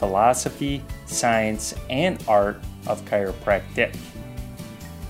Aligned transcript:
philosophy, 0.00 0.82
science, 1.04 1.74
and 1.90 2.24
art 2.26 2.58
of 2.86 3.04
chiropractic. 3.04 3.94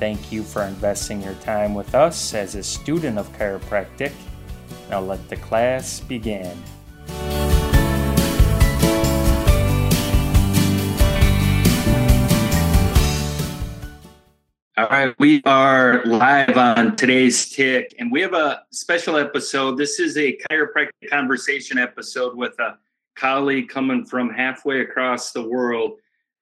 Thank 0.01 0.33
you 0.33 0.43
for 0.43 0.65
investing 0.65 1.23
your 1.23 1.35
time 1.35 1.75
with 1.75 1.95
us 1.95 2.35
as 2.35 2.57
a 2.57 2.63
student 2.63 3.17
of 3.17 3.33
chiropractic. 3.39 4.13
Now 4.91 5.01
let 5.01 5.29
the 5.29 5.37
class 5.37 6.01
begin. 6.01 6.61
All 14.77 14.89
right, 14.89 15.15
we 15.21 15.41
are 15.45 16.03
live 16.05 16.57
on 16.57 16.97
today's 16.97 17.49
tick, 17.49 17.95
and 18.01 18.11
we 18.11 18.23
have 18.23 18.35
a 18.35 18.63
special 18.73 19.19
episode. 19.19 19.77
This 19.77 20.01
is 20.01 20.17
a 20.17 20.37
chiropractic 20.51 21.09
conversation 21.09 21.79
episode 21.79 22.35
with 22.35 22.59
a 22.59 22.77
colleague 23.21 23.69
coming 23.69 24.05
from 24.05 24.31
halfway 24.31 24.81
across 24.81 25.33
the 25.33 25.47
world. 25.47 25.93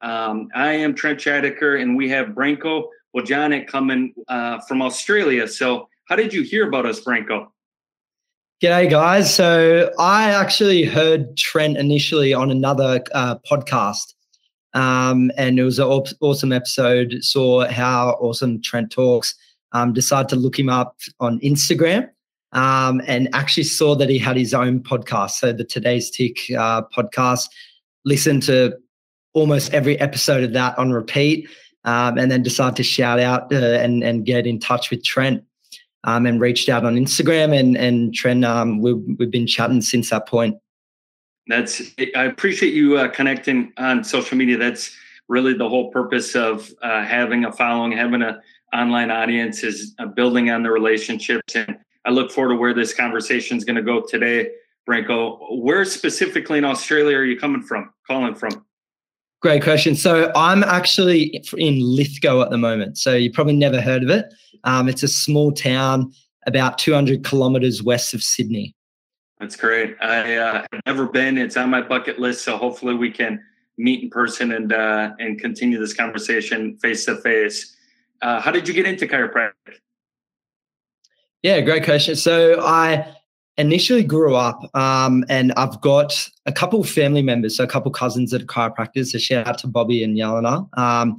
Um, 0.01 0.49
I 0.55 0.73
am 0.75 0.95
Trent 0.95 1.19
Scheidecker, 1.19 1.83
and 1.83 1.97
we 1.97 2.09
have 2.11 2.29
Branko 2.29 2.85
Wojanic 3.17 3.67
coming 3.67 4.15
uh, 4.29 4.61
from 4.61 4.81
Australia. 4.81 5.49
So, 5.49 5.89
how 6.09 6.17
did 6.17 6.33
you 6.33 6.43
hear 6.43 6.69
about 6.69 6.87
us, 6.87 7.01
Branko? 7.01 7.49
G'day, 8.63 8.89
guys. 8.89 9.35
So, 9.35 9.91
I 9.99 10.31
actually 10.31 10.85
heard 10.85 11.37
Trent 11.37 11.77
initially 11.77 12.33
on 12.33 12.51
another 12.51 13.03
uh, 13.13 13.37
podcast, 13.39 14.15
um, 14.75 15.33
and 15.37 15.59
it 15.59 15.65
was 15.65 15.81
an 15.81 15.87
awesome 16.21 16.53
episode. 16.53 17.19
Saw 17.23 17.67
how 17.69 18.11
awesome 18.21 18.63
Trent 18.63 18.93
talks. 18.93 19.35
Um, 19.73 19.93
decided 19.93 20.31
to 20.31 20.37
look 20.37 20.59
him 20.59 20.71
up 20.71 20.97
on 21.21 21.41
Instagram 21.41 22.09
um, 22.53 23.01
and 23.07 23.29
actually 23.35 23.65
saw 23.65 23.95
that 23.97 24.09
he 24.09 24.19
had 24.19 24.37
his 24.37 24.55
own 24.55 24.81
podcast. 24.81 25.33
So 25.33 25.53
the 25.53 25.65
Today's 25.65 26.11
Tick 26.11 26.39
uh, 26.57 26.83
podcast, 26.83 27.49
listened 28.05 28.43
to 28.45 28.77
almost 29.35 29.73
every 29.75 29.99
episode 30.01 30.45
of 30.45 30.53
that 30.55 30.79
on 30.79 30.93
repeat, 30.93 31.49
um, 31.85 32.19
and 32.19 32.31
then 32.31 32.43
decided 32.43 32.77
to 32.77 32.83
shout 32.83 33.21
out 33.21 33.53
uh, 33.53 33.57
and 33.57 34.03
and 34.03 34.25
get 34.25 34.47
in 34.47 34.59
touch 34.59 34.91
with 34.91 35.05
Trent. 35.05 35.45
Um, 36.05 36.27
and 36.27 36.41
reached 36.41 36.69
out 36.69 36.85
on 36.85 36.95
Instagram 36.95 37.59
and 37.59 37.77
and 37.77 38.15
Trent, 38.15 38.45
um, 38.45 38.81
we've 38.81 39.03
we've 39.19 39.33
been 39.33 39.49
chatting 39.49 39.81
since 39.81 40.11
that 40.11 40.29
point. 40.29 40.57
That's 41.49 41.83
I 42.15 42.25
appreciate 42.25 42.73
you 42.73 42.99
uh, 42.99 43.09
connecting 43.09 43.73
on 43.79 44.05
social 44.05 44.39
media. 44.39 44.57
That's 44.57 44.95
really 45.29 45.55
the 45.55 45.69
whole 45.69 45.91
purpose 45.91 46.37
of 46.37 46.71
uh, 46.83 47.05
having 47.05 47.45
a 47.45 47.53
following, 47.53 47.93
having 47.93 48.23
a 48.23 48.41
online 48.73 49.11
audience 49.11 49.65
is 49.65 49.95
uh, 49.99 50.07
building 50.07 50.51
on 50.51 50.63
the 50.63 50.71
relationships 50.71 51.57
and 51.57 51.79
I 52.09 52.11
look 52.11 52.33
forward 52.33 52.55
to 52.55 52.59
where 52.59 52.73
this 52.73 52.95
conversation 52.95 53.59
is 53.59 53.65
going 53.65 53.77
to 53.77 53.83
go 53.83 54.01
today. 54.01 54.49
Branko, 54.89 55.61
where 55.61 55.85
specifically 55.85 56.57
in 56.57 56.65
Australia 56.65 57.19
are 57.19 57.25
you 57.25 57.39
coming 57.39 57.61
from, 57.61 57.93
calling 58.07 58.35
from? 58.35 58.65
Great 59.43 59.63
question. 59.63 59.95
So 59.95 60.33
I'm 60.35 60.65
actually 60.65 61.45
in 61.59 61.79
Lithgow 61.81 62.41
at 62.41 62.49
the 62.49 62.57
moment. 62.57 62.97
So 62.97 63.15
you 63.15 63.31
probably 63.31 63.57
never 63.57 63.79
heard 63.79 64.03
of 64.03 64.09
it. 64.09 64.25
Um, 64.65 64.89
it's 64.89 65.03
a 65.03 65.09
small 65.09 65.53
town 65.53 66.11
about 66.47 66.79
200 66.79 67.25
kilometers 67.25 67.83
west 67.83 68.15
of 68.15 68.23
Sydney. 68.23 68.75
That's 69.39 69.55
great. 69.55 69.95
I 70.01 70.37
uh, 70.37 70.65
have 70.73 70.83
never 70.87 71.07
been. 71.07 71.37
It's 71.37 71.59
on 71.59 71.69
my 71.69 71.83
bucket 71.83 72.19
list. 72.19 72.43
So 72.43 72.57
hopefully 72.57 72.95
we 72.95 73.11
can 73.11 73.39
meet 73.77 74.03
in 74.03 74.09
person 74.09 74.53
and 74.53 74.73
uh, 74.73 75.13
and 75.19 75.39
continue 75.39 75.79
this 75.79 75.93
conversation 75.93 76.79
face 76.79 77.05
to 77.05 77.17
face. 77.17 77.77
How 78.23 78.51
did 78.51 78.67
you 78.67 78.73
get 78.73 78.87
into 78.87 79.07
chiropractic? 79.07 79.53
Yeah, 81.43 81.61
great 81.61 81.85
question. 81.85 82.17
So 82.17 82.61
I 82.61 83.15
initially 83.57 84.03
grew 84.03 84.35
up 84.35 84.61
um, 84.75 85.25
and 85.29 85.53
I've 85.53 85.81
got 85.81 86.29
a 86.47 86.53
couple 86.53 86.83
family 86.85 87.23
members, 87.23 87.57
so 87.57 87.65
a 87.65 87.69
couple 87.69 87.91
cousins 87.91 88.31
that 88.31 88.43
are 88.43 88.47
chiropractors. 88.47 89.09
So 89.09 89.19
shout 89.19 89.47
out 89.47 89.59
to 89.59 89.67
Bobby 89.69 90.03
and 90.03 90.17
Yelena. 90.17 90.69
Um, 90.79 91.19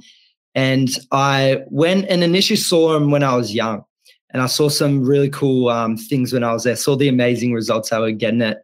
and 0.54 0.90
I 1.12 1.62
went 1.68 2.06
and 2.08 2.22
initially 2.22 2.56
saw 2.56 2.92
them 2.92 3.10
when 3.10 3.22
I 3.22 3.34
was 3.36 3.54
young. 3.54 3.84
And 4.32 4.42
I 4.42 4.46
saw 4.46 4.68
some 4.68 5.04
really 5.04 5.30
cool 5.30 5.70
um, 5.70 5.96
things 5.96 6.32
when 6.32 6.44
I 6.44 6.52
was 6.52 6.64
there, 6.64 6.76
saw 6.76 6.96
the 6.96 7.08
amazing 7.08 7.52
results 7.52 7.92
I 7.92 7.98
were 7.98 8.12
getting 8.12 8.42
it. 8.42 8.58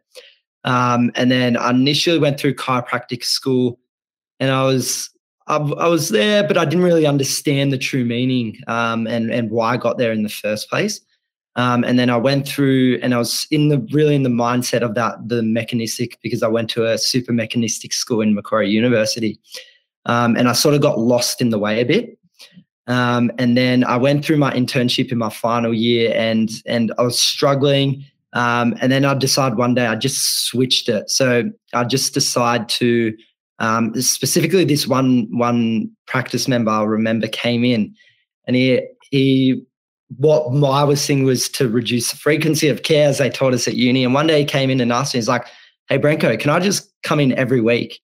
Um, 0.63 1.11
and 1.15 1.31
then 1.31 1.57
I 1.57 1.71
initially 1.71 2.19
went 2.19 2.39
through 2.39 2.55
chiropractic 2.55 3.23
school 3.23 3.79
and 4.39 4.51
I 4.51 4.63
was 4.63 5.09
I, 5.47 5.55
I 5.55 5.87
was 5.87 6.09
there, 6.09 6.45
but 6.45 6.57
I 6.57 6.65
didn't 6.65 6.83
really 6.83 7.05
understand 7.05 7.71
the 7.71 7.77
true 7.77 8.05
meaning 8.05 8.57
um, 8.67 9.07
and, 9.07 9.31
and 9.31 9.49
why 9.49 9.73
I 9.73 9.77
got 9.77 9.97
there 9.97 10.11
in 10.11 10.23
the 10.23 10.29
first 10.29 10.69
place. 10.69 10.99
Um, 11.57 11.83
and 11.83 11.97
then 11.97 12.11
I 12.11 12.17
went 12.17 12.47
through 12.47 12.99
and 13.01 13.15
I 13.15 13.17
was 13.17 13.47
in 13.49 13.69
the 13.69 13.79
really 13.91 14.13
in 14.13 14.21
the 14.21 14.29
mindset 14.29 14.81
of 14.81 14.93
that, 14.93 15.15
the 15.27 15.41
mechanistic, 15.41 16.19
because 16.21 16.43
I 16.43 16.47
went 16.47 16.69
to 16.71 16.85
a 16.85 16.99
super 16.99 17.33
mechanistic 17.33 17.93
school 17.93 18.21
in 18.21 18.35
Macquarie 18.35 18.69
University. 18.69 19.39
Um, 20.05 20.37
and 20.37 20.47
I 20.47 20.53
sort 20.53 20.75
of 20.75 20.81
got 20.81 20.99
lost 20.99 21.41
in 21.41 21.49
the 21.49 21.59
way 21.59 21.81
a 21.81 21.85
bit. 21.85 22.17
Um, 22.85 23.31
and 23.39 23.57
then 23.57 23.83
I 23.83 23.97
went 23.97 24.23
through 24.23 24.37
my 24.37 24.53
internship 24.53 25.11
in 25.11 25.17
my 25.17 25.29
final 25.29 25.73
year 25.73 26.13
and 26.15 26.49
and 26.65 26.93
I 26.97 27.01
was 27.01 27.19
struggling. 27.19 28.05
Um, 28.33 28.75
and 28.79 28.91
then 28.91 29.03
I 29.03 29.15
decided 29.15 29.57
one 29.57 29.73
day 29.73 29.87
I 29.87 29.95
just 29.95 30.45
switched 30.45 30.89
it. 30.89 31.09
So 31.09 31.49
I 31.73 31.83
just 31.85 32.13
decided 32.13 32.69
to 32.69 33.17
um, 33.59 33.99
specifically 33.99 34.63
this 34.63 34.87
one 34.87 35.27
one 35.31 35.91
practice 36.05 36.47
member 36.47 36.69
I 36.69 36.83
remember 36.83 37.27
came 37.27 37.65
in 37.65 37.95
and 38.45 38.55
he 38.55 38.81
he 39.09 39.65
what 40.15 40.47
I 40.69 40.83
was 40.83 41.01
seeing 41.01 41.25
was 41.25 41.49
to 41.49 41.67
reduce 41.67 42.11
the 42.11 42.17
frequency 42.17 42.69
of 42.69 42.83
care, 42.83 43.09
as 43.09 43.17
they 43.17 43.29
taught 43.29 43.53
us 43.53 43.67
at 43.67 43.75
uni. 43.75 44.03
And 44.03 44.13
one 44.13 44.27
day 44.27 44.39
he 44.39 44.45
came 44.45 44.69
in 44.69 44.79
and 44.79 44.91
asked 44.91 45.13
me, 45.13 45.17
he's 45.19 45.27
like, 45.27 45.45
Hey, 45.89 45.97
Branko, 45.97 46.39
can 46.39 46.49
I 46.49 46.59
just 46.59 46.91
come 47.03 47.19
in 47.19 47.33
every 47.33 47.61
week? 47.61 47.99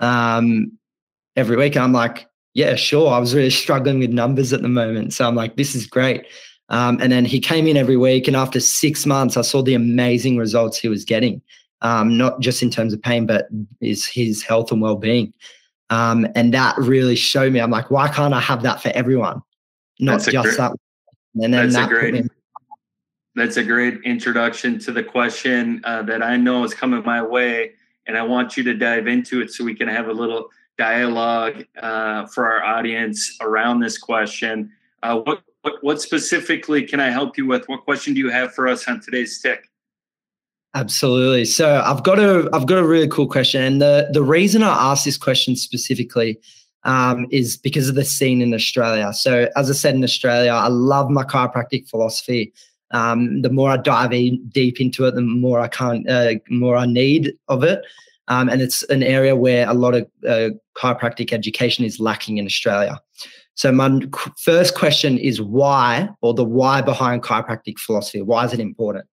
Um, 0.00 0.72
every 1.36 1.56
week. 1.56 1.76
And 1.76 1.84
I'm 1.84 1.92
like, 1.92 2.26
Yeah, 2.54 2.74
sure. 2.74 3.12
I 3.12 3.18
was 3.18 3.34
really 3.34 3.50
struggling 3.50 4.00
with 4.00 4.10
numbers 4.10 4.52
at 4.52 4.62
the 4.62 4.68
moment. 4.68 5.12
So 5.12 5.26
I'm 5.26 5.36
like, 5.36 5.56
This 5.56 5.74
is 5.74 5.86
great. 5.86 6.26
Um, 6.68 6.98
and 7.00 7.12
then 7.12 7.24
he 7.24 7.38
came 7.38 7.66
in 7.66 7.76
every 7.76 7.96
week. 7.96 8.26
And 8.26 8.36
after 8.36 8.58
six 8.58 9.06
months, 9.06 9.36
I 9.36 9.42
saw 9.42 9.62
the 9.62 9.74
amazing 9.74 10.38
results 10.38 10.78
he 10.78 10.88
was 10.88 11.04
getting, 11.04 11.40
um, 11.82 12.16
not 12.16 12.40
just 12.40 12.62
in 12.62 12.70
terms 12.70 12.92
of 12.92 13.02
pain, 13.02 13.26
but 13.26 13.46
his, 13.80 14.06
his 14.06 14.42
health 14.42 14.72
and 14.72 14.80
well 14.80 14.96
being. 14.96 15.32
Um, 15.90 16.26
and 16.34 16.54
that 16.54 16.76
really 16.78 17.16
showed 17.16 17.52
me, 17.52 17.60
I'm 17.60 17.70
like, 17.70 17.90
why 17.90 18.08
can't 18.08 18.32
I 18.32 18.40
have 18.40 18.62
that 18.62 18.80
for 18.80 18.88
everyone? 18.88 19.42
Not 20.00 20.20
That's 20.20 20.32
just 20.32 20.56
that 20.56 20.72
and 21.34 21.52
then 21.54 21.70
that's 21.70 21.76
a 21.76 21.86
great. 21.86 22.26
That's 23.34 23.56
a 23.56 23.64
great 23.64 24.00
introduction 24.04 24.78
to 24.80 24.92
the 24.92 25.02
question 25.02 25.80
uh, 25.84 26.02
that 26.02 26.22
I 26.22 26.36
know 26.36 26.64
is 26.64 26.74
coming 26.74 27.02
my 27.02 27.22
way, 27.22 27.72
and 28.06 28.18
I 28.18 28.22
want 28.22 28.58
you 28.58 28.62
to 28.64 28.74
dive 28.74 29.06
into 29.06 29.40
it 29.40 29.50
so 29.50 29.64
we 29.64 29.74
can 29.74 29.88
have 29.88 30.08
a 30.08 30.12
little 30.12 30.50
dialogue 30.76 31.64
uh, 31.80 32.26
for 32.26 32.50
our 32.50 32.62
audience 32.62 33.38
around 33.40 33.80
this 33.80 33.96
question. 33.96 34.70
Uh, 35.02 35.20
what, 35.20 35.42
what 35.62 35.74
what 35.80 36.02
specifically 36.02 36.82
can 36.82 37.00
I 37.00 37.10
help 37.10 37.38
you 37.38 37.46
with? 37.46 37.64
What 37.68 37.84
question 37.84 38.12
do 38.12 38.20
you 38.20 38.30
have 38.30 38.52
for 38.52 38.68
us 38.68 38.86
on 38.86 39.00
today's 39.00 39.40
tick? 39.40 39.68
Absolutely. 40.74 41.44
So 41.44 41.82
I've 41.84 42.02
got 42.02 42.18
a 42.18 42.48
I've 42.52 42.66
got 42.66 42.78
a 42.78 42.86
really 42.86 43.08
cool 43.08 43.26
question, 43.26 43.62
and 43.62 43.80
the 43.80 44.08
the 44.12 44.22
reason 44.22 44.62
I 44.62 44.92
asked 44.92 45.04
this 45.04 45.18
question 45.18 45.56
specifically 45.56 46.38
um, 46.84 47.26
is 47.30 47.56
because 47.56 47.88
of 47.88 47.94
the 47.94 48.04
scene 48.04 48.40
in 48.40 48.54
Australia. 48.54 49.12
So, 49.12 49.48
as 49.56 49.70
I 49.70 49.74
said 49.74 49.94
in 49.94 50.04
Australia, 50.04 50.50
I 50.50 50.68
love 50.68 51.10
my 51.10 51.24
chiropractic 51.24 51.88
philosophy. 51.88 52.52
Um, 52.90 53.42
the 53.42 53.50
more 53.50 53.70
I 53.70 53.76
dive 53.78 54.12
in 54.12 54.46
deep 54.48 54.80
into 54.80 55.06
it, 55.06 55.14
the 55.14 55.22
more 55.22 55.60
I 55.60 55.68
can't, 55.68 56.08
uh, 56.08 56.34
more 56.50 56.76
I 56.76 56.86
need 56.86 57.34
of 57.48 57.64
it. 57.64 57.82
Um, 58.28 58.48
and 58.48 58.60
it's 58.60 58.82
an 58.84 59.02
area 59.02 59.34
where 59.34 59.68
a 59.68 59.74
lot 59.74 59.94
of 59.94 60.08
uh, 60.26 60.50
chiropractic 60.76 61.32
education 61.32 61.84
is 61.84 61.98
lacking 62.00 62.38
in 62.38 62.46
Australia. 62.46 63.00
So, 63.54 63.70
my 63.72 64.00
first 64.38 64.74
question 64.74 65.18
is 65.18 65.40
why, 65.40 66.08
or 66.20 66.34
the 66.34 66.44
why 66.44 66.80
behind 66.80 67.22
chiropractic 67.22 67.78
philosophy. 67.78 68.22
Why 68.22 68.44
is 68.44 68.52
it 68.52 68.60
important? 68.60 69.06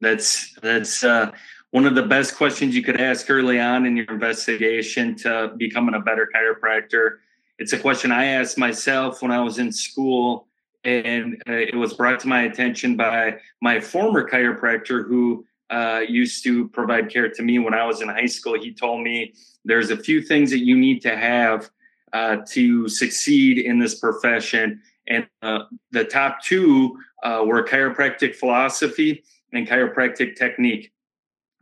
That's 0.00 0.52
that's 0.60 1.04
uh, 1.04 1.30
one 1.72 1.86
of 1.86 1.94
the 1.94 2.02
best 2.02 2.36
questions 2.36 2.76
you 2.76 2.82
could 2.82 3.00
ask 3.00 3.28
early 3.30 3.58
on 3.58 3.86
in 3.86 3.96
your 3.96 4.10
investigation 4.10 5.16
to 5.16 5.52
becoming 5.56 5.94
a 5.94 6.00
better 6.00 6.28
chiropractor. 6.32 7.16
It's 7.58 7.72
a 7.72 7.78
question 7.78 8.12
I 8.12 8.26
asked 8.26 8.58
myself 8.58 9.22
when 9.22 9.30
I 9.30 9.40
was 9.40 9.58
in 9.58 9.72
school, 9.72 10.48
and 10.84 11.42
uh, 11.48 11.52
it 11.52 11.74
was 11.74 11.94
brought 11.94 12.20
to 12.20 12.28
my 12.28 12.42
attention 12.42 12.94
by 12.94 13.38
my 13.62 13.80
former 13.80 14.28
chiropractor 14.28 15.08
who 15.08 15.46
uh, 15.70 16.02
used 16.06 16.44
to 16.44 16.68
provide 16.68 17.08
care 17.08 17.30
to 17.30 17.42
me 17.42 17.58
when 17.58 17.72
I 17.72 17.86
was 17.86 18.02
in 18.02 18.08
high 18.08 18.26
school. 18.26 18.60
He 18.60 18.74
told 18.74 19.02
me 19.02 19.32
there's 19.64 19.90
a 19.90 19.96
few 19.96 20.20
things 20.20 20.50
that 20.50 20.58
you 20.58 20.76
need 20.76 21.00
to 21.02 21.16
have 21.16 21.70
uh, 22.12 22.36
to 22.50 22.86
succeed 22.86 23.58
in 23.58 23.78
this 23.78 23.94
profession. 23.94 24.82
And 25.08 25.26
uh, 25.40 25.60
the 25.90 26.04
top 26.04 26.42
two 26.42 26.98
uh, 27.22 27.42
were 27.46 27.64
chiropractic 27.64 28.34
philosophy 28.34 29.24
and 29.54 29.66
chiropractic 29.66 30.36
technique. 30.36 30.91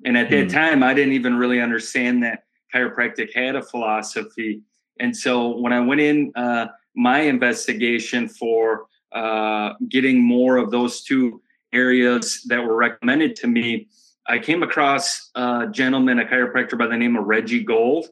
And 0.04 0.16
at 0.16 0.30
that 0.30 0.44
hmm. 0.44 0.50
time, 0.50 0.82
I 0.82 0.94
didn't 0.94 1.12
even 1.12 1.36
really 1.36 1.60
understand 1.60 2.22
that 2.22 2.44
chiropractic 2.74 3.34
had 3.34 3.56
a 3.56 3.62
philosophy. 3.62 4.62
And 4.98 5.16
so 5.16 5.56
when 5.56 5.72
I 5.72 5.80
went 5.80 6.00
in 6.00 6.32
uh, 6.34 6.68
my 6.94 7.20
investigation 7.20 8.28
for 8.28 8.86
uh, 9.12 9.74
getting 9.88 10.22
more 10.22 10.56
of 10.56 10.70
those 10.70 11.02
two 11.02 11.42
areas 11.72 12.42
that 12.48 12.62
were 12.62 12.76
recommended 12.76 13.36
to 13.36 13.46
me, 13.46 13.88
I 14.26 14.38
came 14.38 14.62
across 14.62 15.30
a 15.34 15.66
gentleman, 15.70 16.20
a 16.20 16.24
chiropractor 16.24 16.78
by 16.78 16.86
the 16.86 16.96
name 16.96 17.16
of 17.16 17.24
Reggie 17.24 17.64
Gold. 17.64 18.06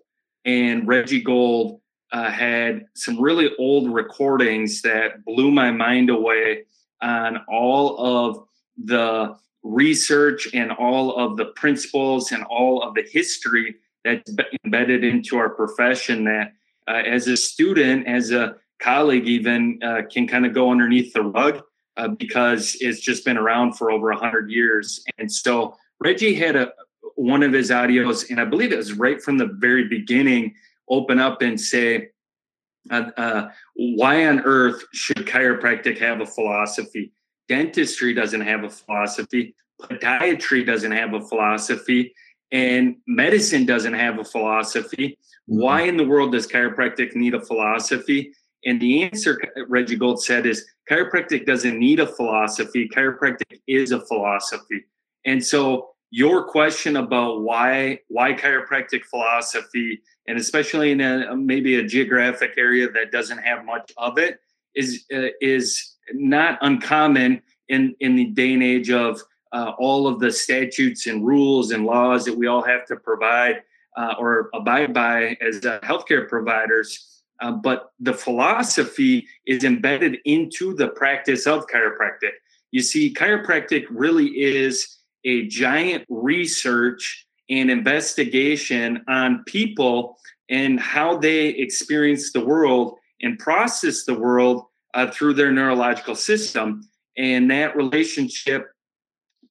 And 0.44 0.88
Reggie 0.88 1.22
Gold 1.22 1.80
uh, 2.10 2.30
had 2.30 2.86
some 2.94 3.20
really 3.20 3.50
old 3.58 3.92
recordings 3.92 4.82
that 4.82 5.24
blew 5.24 5.50
my 5.50 5.70
mind 5.70 6.10
away 6.10 6.64
on 7.02 7.44
all 7.48 7.98
of 7.98 8.44
the 8.82 9.36
research 9.62 10.48
and 10.54 10.72
all 10.72 11.16
of 11.16 11.36
the 11.36 11.46
principles 11.46 12.32
and 12.32 12.44
all 12.44 12.82
of 12.82 12.94
the 12.94 13.04
history 13.10 13.76
that's 14.04 14.32
embedded 14.64 15.04
into 15.04 15.36
our 15.36 15.50
profession 15.50 16.24
that 16.24 16.52
uh, 16.86 17.02
as 17.04 17.26
a 17.26 17.36
student 17.36 18.06
as 18.06 18.30
a 18.30 18.56
colleague 18.80 19.26
even 19.26 19.78
uh, 19.82 20.02
can 20.10 20.26
kind 20.26 20.46
of 20.46 20.54
go 20.54 20.70
underneath 20.70 21.12
the 21.12 21.22
rug 21.22 21.62
uh, 21.96 22.08
because 22.08 22.76
it's 22.80 23.00
just 23.00 23.24
been 23.24 23.36
around 23.36 23.72
for 23.76 23.90
over 23.90 24.10
100 24.10 24.50
years. 24.50 25.04
And 25.18 25.30
so 25.30 25.76
reggie 26.00 26.34
had 26.34 26.56
a 26.56 26.72
one 27.14 27.42
of 27.42 27.52
his 27.52 27.70
audios 27.70 28.30
and 28.30 28.40
i 28.40 28.44
believe 28.44 28.72
it 28.72 28.76
was 28.76 28.92
right 28.92 29.20
from 29.22 29.38
the 29.38 29.46
very 29.58 29.88
beginning 29.88 30.54
open 30.88 31.18
up 31.18 31.42
and 31.42 31.60
say 31.60 32.08
uh, 32.90 33.10
uh, 33.16 33.50
why 33.74 34.26
on 34.26 34.40
earth 34.40 34.84
should 34.92 35.26
chiropractic 35.26 35.98
have 35.98 36.20
a 36.20 36.26
philosophy 36.26 37.12
dentistry 37.48 38.14
doesn't 38.14 38.42
have 38.42 38.64
a 38.64 38.70
philosophy 38.70 39.54
podiatry 39.80 40.66
doesn't 40.66 40.92
have 40.92 41.14
a 41.14 41.20
philosophy 41.20 42.14
and 42.50 42.96
medicine 43.06 43.66
doesn't 43.66 43.94
have 43.94 44.18
a 44.18 44.24
philosophy. 44.24 45.18
Why 45.46 45.82
in 45.82 45.96
the 45.96 46.06
world 46.06 46.32
does 46.32 46.46
chiropractic 46.46 47.14
need 47.14 47.34
a 47.34 47.40
philosophy? 47.40 48.32
And 48.64 48.80
the 48.80 49.02
answer 49.04 49.40
reggie 49.68 49.96
gold 49.96 50.22
said 50.22 50.46
is 50.46 50.66
chiropractic 50.90 51.46
doesn't 51.46 51.78
need 51.78 52.00
a 52.00 52.06
philosophy. 52.06 52.88
Chiropractic 52.88 53.60
is 53.66 53.92
a 53.92 54.00
philosophy. 54.00 54.84
And 55.24 55.44
so 55.44 55.90
your 56.10 56.44
question 56.44 56.96
about 56.96 57.42
why 57.42 58.00
why 58.08 58.32
chiropractic 58.32 59.04
philosophy 59.04 60.00
and 60.26 60.38
especially 60.38 60.90
in 60.90 61.00
a 61.02 61.36
maybe 61.36 61.76
a 61.76 61.86
geographic 61.86 62.52
area 62.56 62.90
that 62.90 63.12
doesn't 63.12 63.38
have 63.38 63.64
much 63.66 63.92
of 63.98 64.16
it 64.16 64.40
is 64.74 65.04
uh, 65.14 65.28
is 65.42 65.96
not 66.14 66.58
uncommon 66.62 67.42
in 67.68 67.94
in 68.00 68.16
the 68.16 68.26
day 68.26 68.54
and 68.54 68.62
age 68.62 68.90
of 68.90 69.20
uh, 69.52 69.72
all 69.78 70.06
of 70.06 70.20
the 70.20 70.30
statutes 70.30 71.06
and 71.06 71.26
rules 71.26 71.70
and 71.70 71.84
laws 71.84 72.24
that 72.24 72.36
we 72.36 72.46
all 72.46 72.62
have 72.62 72.84
to 72.86 72.96
provide 72.96 73.62
uh, 73.96 74.14
or 74.18 74.50
abide 74.54 74.92
by 74.92 75.36
as 75.40 75.64
uh, 75.64 75.80
healthcare 75.82 76.28
providers. 76.28 77.22
Uh, 77.40 77.52
but 77.52 77.92
the 78.00 78.12
philosophy 78.12 79.26
is 79.46 79.64
embedded 79.64 80.18
into 80.24 80.74
the 80.74 80.88
practice 80.88 81.46
of 81.46 81.66
chiropractic. 81.66 82.32
You 82.72 82.82
see, 82.82 83.14
chiropractic 83.14 83.86
really 83.90 84.26
is 84.26 84.98
a 85.24 85.46
giant 85.46 86.04
research 86.08 87.26
and 87.48 87.70
investigation 87.70 89.04
on 89.08 89.44
people 89.44 90.18
and 90.50 90.78
how 90.80 91.16
they 91.16 91.48
experience 91.48 92.32
the 92.32 92.44
world 92.44 92.98
and 93.22 93.38
process 93.38 94.04
the 94.04 94.18
world 94.18 94.64
uh, 94.94 95.10
through 95.10 95.34
their 95.34 95.52
neurological 95.52 96.14
system. 96.14 96.88
And 97.16 97.50
that 97.50 97.76
relationship 97.76 98.68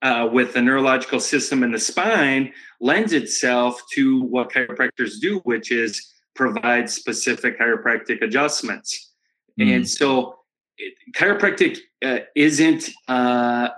uh, 0.01 0.29
with 0.31 0.53
the 0.53 0.61
neurological 0.61 1.19
system 1.19 1.63
and 1.63 1.73
the 1.73 1.79
spine 1.79 2.53
lends 2.79 3.13
itself 3.13 3.81
to 3.93 4.21
what 4.23 4.51
chiropractors 4.51 5.19
do, 5.19 5.39
which 5.39 5.71
is 5.71 6.13
provide 6.35 6.89
specific 6.89 7.59
chiropractic 7.59 8.21
adjustments. 8.21 9.11
Mm. 9.59 9.75
And 9.75 9.89
so, 9.89 10.35
it, 10.77 10.93
chiropractic 11.15 11.79
uh, 12.05 12.19
isn't 12.35 12.89
uh, 13.07 13.69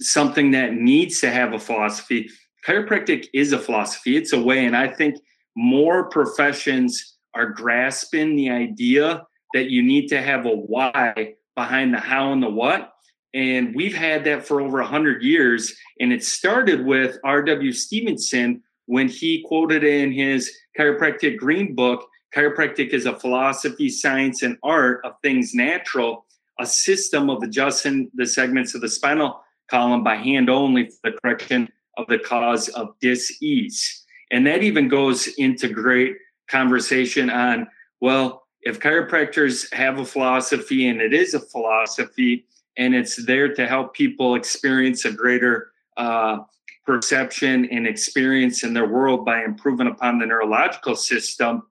something 0.00 0.52
that 0.52 0.72
needs 0.72 1.20
to 1.20 1.30
have 1.30 1.52
a 1.52 1.58
philosophy. 1.58 2.30
Chiropractic 2.66 3.26
is 3.34 3.52
a 3.52 3.58
philosophy, 3.58 4.16
it's 4.16 4.32
a 4.32 4.40
way. 4.40 4.64
And 4.64 4.76
I 4.76 4.88
think 4.88 5.16
more 5.54 6.08
professions 6.08 7.16
are 7.34 7.46
grasping 7.46 8.36
the 8.36 8.50
idea 8.50 9.22
that 9.54 9.70
you 9.70 9.82
need 9.82 10.08
to 10.08 10.20
have 10.20 10.46
a 10.46 10.54
why 10.54 11.34
behind 11.54 11.94
the 11.94 11.98
how 11.98 12.32
and 12.32 12.42
the 12.42 12.50
what. 12.50 12.92
And 13.34 13.74
we've 13.74 13.94
had 13.94 14.24
that 14.24 14.46
for 14.46 14.60
over 14.60 14.78
100 14.78 15.22
years. 15.22 15.74
And 16.00 16.12
it 16.12 16.24
started 16.24 16.84
with 16.84 17.18
R.W. 17.24 17.72
Stephenson 17.72 18.62
when 18.86 19.08
he 19.08 19.44
quoted 19.46 19.84
in 19.84 20.12
his 20.12 20.50
chiropractic 20.78 21.36
green 21.36 21.74
book 21.74 22.08
chiropractic 22.34 22.90
is 22.90 23.06
a 23.06 23.18
philosophy, 23.18 23.88
science, 23.88 24.42
and 24.42 24.58
art 24.62 25.00
of 25.04 25.14
things 25.22 25.54
natural, 25.54 26.26
a 26.60 26.66
system 26.66 27.30
of 27.30 27.42
adjusting 27.42 28.10
the 28.14 28.26
segments 28.26 28.74
of 28.74 28.80
the 28.80 28.88
spinal 28.88 29.40
column 29.70 30.02
by 30.02 30.16
hand 30.16 30.50
only 30.50 30.88
for 30.88 31.10
the 31.10 31.18
correction 31.18 31.68
of 31.96 32.06
the 32.08 32.18
cause 32.18 32.68
of 32.68 32.94
dis-ease. 33.00 34.04
And 34.30 34.46
that 34.46 34.62
even 34.62 34.88
goes 34.88 35.26
into 35.38 35.68
great 35.68 36.16
conversation 36.48 37.30
on, 37.30 37.66
well, 38.00 38.44
if 38.62 38.80
chiropractors 38.80 39.72
have 39.72 39.98
a 39.98 40.04
philosophy 40.04 40.88
and 40.88 41.00
it 41.00 41.14
is 41.14 41.34
a 41.34 41.40
philosophy, 41.40 42.46
and 42.76 42.94
it's 42.94 43.16
there 43.24 43.52
to 43.54 43.66
help 43.66 43.94
people 43.94 44.34
experience 44.34 45.04
a 45.04 45.12
greater 45.12 45.72
uh, 45.96 46.38
perception 46.86 47.66
and 47.66 47.86
experience 47.86 48.62
in 48.64 48.72
their 48.72 48.86
world 48.86 49.24
by 49.24 49.44
improving 49.44 49.88
upon 49.88 50.18
the 50.18 50.26
neurological 50.26 50.96
system. 50.96 51.62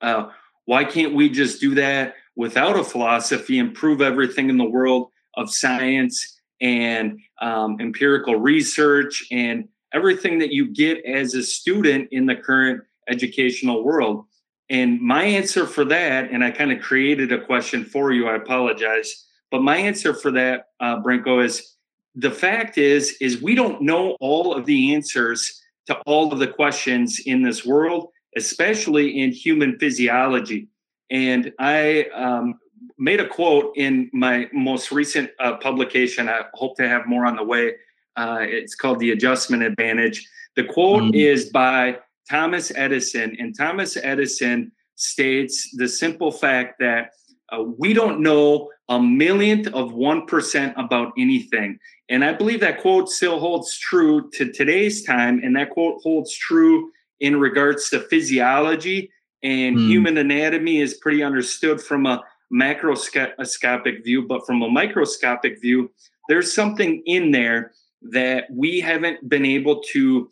Uh, 0.00 0.28
why 0.66 0.84
can't 0.84 1.14
we 1.14 1.28
just 1.28 1.60
do 1.60 1.74
that 1.74 2.14
without 2.34 2.78
a 2.78 2.84
philosophy, 2.84 3.58
improve 3.58 4.02
everything 4.02 4.50
in 4.50 4.58
the 4.58 4.64
world 4.64 5.10
of 5.36 5.50
science 5.50 6.40
and 6.60 7.18
um, 7.40 7.76
empirical 7.80 8.36
research 8.36 9.26
and 9.30 9.68
everything 9.94 10.38
that 10.38 10.52
you 10.52 10.72
get 10.72 11.04
as 11.04 11.34
a 11.34 11.42
student 11.42 12.08
in 12.10 12.26
the 12.26 12.36
current 12.36 12.82
educational 13.08 13.84
world? 13.84 14.26
And 14.68 15.00
my 15.00 15.22
answer 15.22 15.66
for 15.66 15.84
that, 15.84 16.30
and 16.30 16.42
I 16.42 16.50
kind 16.50 16.72
of 16.72 16.80
created 16.80 17.32
a 17.32 17.44
question 17.44 17.84
for 17.84 18.12
you, 18.12 18.28
I 18.28 18.36
apologize 18.36 19.26
but 19.50 19.62
my 19.62 19.76
answer 19.76 20.12
for 20.12 20.30
that, 20.32 20.68
uh, 20.80 21.00
Branko, 21.02 21.44
is 21.44 21.76
the 22.14 22.30
fact 22.30 22.78
is 22.78 23.16
is 23.20 23.42
we 23.42 23.54
don't 23.54 23.82
know 23.82 24.16
all 24.20 24.54
of 24.54 24.66
the 24.66 24.94
answers 24.94 25.62
to 25.86 25.96
all 26.06 26.32
of 26.32 26.38
the 26.38 26.48
questions 26.48 27.20
in 27.26 27.42
this 27.42 27.64
world, 27.64 28.08
especially 28.36 29.20
in 29.20 29.30
human 29.30 29.78
physiology. 29.78 30.68
And 31.10 31.52
I 31.58 32.06
um, 32.14 32.58
made 32.98 33.20
a 33.20 33.28
quote 33.28 33.72
in 33.76 34.10
my 34.12 34.48
most 34.52 34.90
recent 34.90 35.30
uh, 35.38 35.56
publication. 35.58 36.28
I 36.28 36.46
hope 36.54 36.76
to 36.78 36.88
have 36.88 37.06
more 37.06 37.26
on 37.26 37.36
the 37.36 37.44
way. 37.44 37.74
Uh, 38.16 38.38
it's 38.40 38.74
called 38.74 38.98
The 38.98 39.12
Adjustment 39.12 39.62
Advantage. 39.62 40.28
The 40.56 40.64
quote 40.64 41.04
mm-hmm. 41.04 41.14
is 41.14 41.50
by 41.50 41.98
Thomas 42.28 42.72
Edison, 42.74 43.36
and 43.38 43.56
Thomas 43.56 43.96
Edison 43.96 44.72
states 44.96 45.70
the 45.76 45.88
simple 45.88 46.32
fact 46.32 46.78
that 46.80 47.10
uh, 47.52 47.62
we 47.78 47.92
don't 47.92 48.20
know 48.20 48.70
a 48.88 49.00
millionth 49.00 49.66
of 49.68 49.90
1% 49.90 50.74
about 50.76 51.12
anything. 51.18 51.78
And 52.08 52.24
I 52.24 52.32
believe 52.32 52.60
that 52.60 52.80
quote 52.80 53.08
still 53.08 53.38
holds 53.38 53.76
true 53.78 54.30
to 54.34 54.52
today's 54.52 55.04
time. 55.04 55.40
And 55.42 55.56
that 55.56 55.70
quote 55.70 56.00
holds 56.02 56.36
true 56.36 56.90
in 57.20 57.38
regards 57.38 57.90
to 57.90 58.00
physiology 58.00 59.10
and 59.42 59.76
mm. 59.76 59.88
human 59.88 60.18
anatomy 60.18 60.80
is 60.80 60.94
pretty 60.94 61.22
understood 61.22 61.80
from 61.80 62.06
a 62.06 62.22
macroscopic 62.52 64.04
view, 64.04 64.22
but 64.22 64.46
from 64.46 64.62
a 64.62 64.68
microscopic 64.68 65.60
view, 65.60 65.90
there's 66.28 66.52
something 66.52 67.02
in 67.06 67.30
there 67.30 67.72
that 68.02 68.44
we 68.50 68.80
haven't 68.80 69.28
been 69.28 69.44
able 69.44 69.80
to 69.92 70.30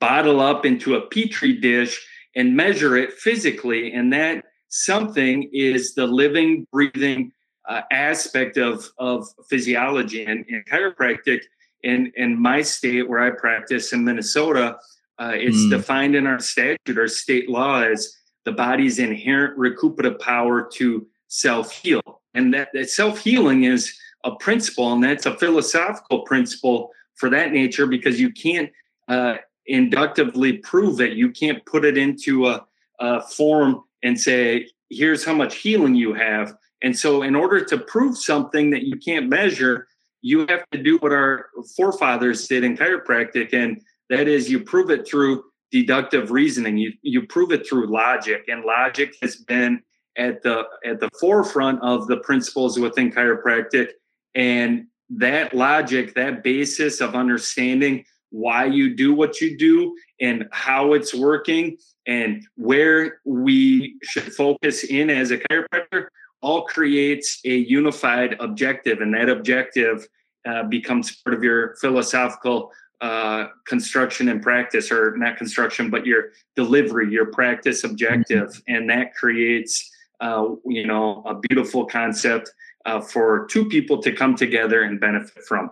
bottle 0.00 0.40
up 0.40 0.64
into 0.66 0.94
a 0.94 1.06
petri 1.08 1.54
dish 1.54 2.06
and 2.36 2.56
measure 2.56 2.96
it 2.96 3.12
physically. 3.12 3.92
And 3.92 4.12
that 4.12 4.44
something 4.68 5.48
is 5.52 5.94
the 5.94 6.06
living, 6.06 6.66
breathing 6.72 7.32
uh, 7.68 7.82
aspect 7.92 8.56
of 8.56 8.88
of 8.98 9.26
physiology 9.48 10.24
and, 10.24 10.44
and, 10.48 10.64
chiropractic. 10.66 11.40
In 11.84 12.12
in 12.16 12.40
my 12.40 12.62
state 12.62 13.08
where 13.08 13.20
I 13.20 13.30
practice 13.30 13.92
in 13.92 14.04
Minnesota, 14.04 14.78
uh, 15.18 15.32
it's 15.34 15.58
mm. 15.58 15.70
defined 15.70 16.16
in 16.16 16.26
our 16.26 16.40
statute, 16.40 16.98
our 16.98 17.06
state 17.06 17.48
law 17.48 17.82
as 17.82 18.16
the 18.44 18.52
body's 18.52 18.98
inherent 18.98 19.56
recuperative 19.56 20.18
power 20.18 20.68
to 20.74 21.06
self 21.28 21.70
heal, 21.70 22.02
and 22.34 22.52
that, 22.54 22.70
that 22.72 22.90
self 22.90 23.20
healing 23.20 23.64
is 23.64 23.96
a 24.24 24.34
principle, 24.36 24.92
and 24.92 25.04
that's 25.04 25.26
a 25.26 25.36
philosophical 25.36 26.22
principle 26.22 26.90
for 27.14 27.30
that 27.30 27.52
nature 27.52 27.86
because 27.86 28.20
you 28.20 28.32
can't 28.32 28.70
uh, 29.06 29.36
inductively 29.68 30.54
prove 30.54 31.00
it. 31.00 31.12
You 31.12 31.30
can't 31.30 31.64
put 31.66 31.84
it 31.84 31.96
into 31.96 32.48
a, 32.48 32.66
a 32.98 33.22
form 33.22 33.84
and 34.02 34.18
say 34.18 34.68
here's 34.90 35.24
how 35.24 35.34
much 35.34 35.56
healing 35.56 35.94
you 35.94 36.14
have. 36.14 36.54
And 36.82 36.96
so, 36.96 37.22
in 37.22 37.34
order 37.34 37.64
to 37.64 37.78
prove 37.78 38.16
something 38.16 38.70
that 38.70 38.84
you 38.84 38.96
can't 38.96 39.28
measure, 39.28 39.86
you 40.22 40.46
have 40.46 40.64
to 40.72 40.82
do 40.82 40.98
what 40.98 41.12
our 41.12 41.46
forefathers 41.76 42.46
did 42.46 42.64
in 42.64 42.76
chiropractic, 42.76 43.52
and 43.52 43.80
that 44.10 44.28
is 44.28 44.50
you 44.50 44.60
prove 44.60 44.90
it 44.90 45.06
through 45.06 45.44
deductive 45.70 46.30
reasoning. 46.30 46.76
You 46.76 46.92
you 47.02 47.26
prove 47.26 47.52
it 47.52 47.68
through 47.68 47.92
logic, 47.92 48.44
and 48.48 48.64
logic 48.64 49.16
has 49.22 49.36
been 49.36 49.82
at 50.16 50.42
the 50.42 50.64
at 50.84 51.00
the 51.00 51.10
forefront 51.20 51.82
of 51.82 52.06
the 52.06 52.18
principles 52.18 52.78
within 52.78 53.10
chiropractic. 53.10 53.88
And 54.34 54.86
that 55.10 55.54
logic, 55.54 56.14
that 56.14 56.44
basis 56.44 57.00
of 57.00 57.14
understanding 57.14 58.04
why 58.30 58.64
you 58.64 58.94
do 58.94 59.14
what 59.14 59.40
you 59.40 59.56
do 59.56 59.96
and 60.20 60.46
how 60.52 60.92
it's 60.92 61.14
working 61.14 61.76
and 62.06 62.44
where 62.56 63.20
we 63.24 63.96
should 64.02 64.32
focus 64.32 64.84
in 64.84 65.10
as 65.10 65.30
a 65.30 65.38
chiropractor 65.38 66.08
all 66.40 66.64
creates 66.64 67.40
a 67.44 67.56
unified 67.56 68.36
objective. 68.40 69.00
And 69.00 69.14
that 69.14 69.28
objective 69.28 70.06
uh, 70.46 70.64
becomes 70.64 71.16
part 71.22 71.36
of 71.36 71.42
your 71.42 71.76
philosophical 71.76 72.70
uh, 73.00 73.48
construction 73.66 74.28
and 74.28 74.42
practice 74.42 74.90
or 74.90 75.16
not 75.16 75.36
construction 75.36 75.88
but 75.88 76.04
your 76.04 76.30
delivery 76.56 77.08
your 77.12 77.26
practice 77.26 77.84
objective. 77.84 78.48
Mm-hmm. 78.48 78.74
and 78.74 78.90
that 78.90 79.14
creates 79.14 79.88
uh, 80.20 80.48
you 80.66 80.84
know 80.84 81.22
a 81.24 81.36
beautiful 81.36 81.86
concept 81.86 82.50
uh, 82.86 83.00
for 83.00 83.46
two 83.46 83.68
people 83.68 84.02
to 84.02 84.10
come 84.10 84.34
together 84.34 84.82
and 84.82 84.98
benefit 84.98 85.44
from. 85.44 85.70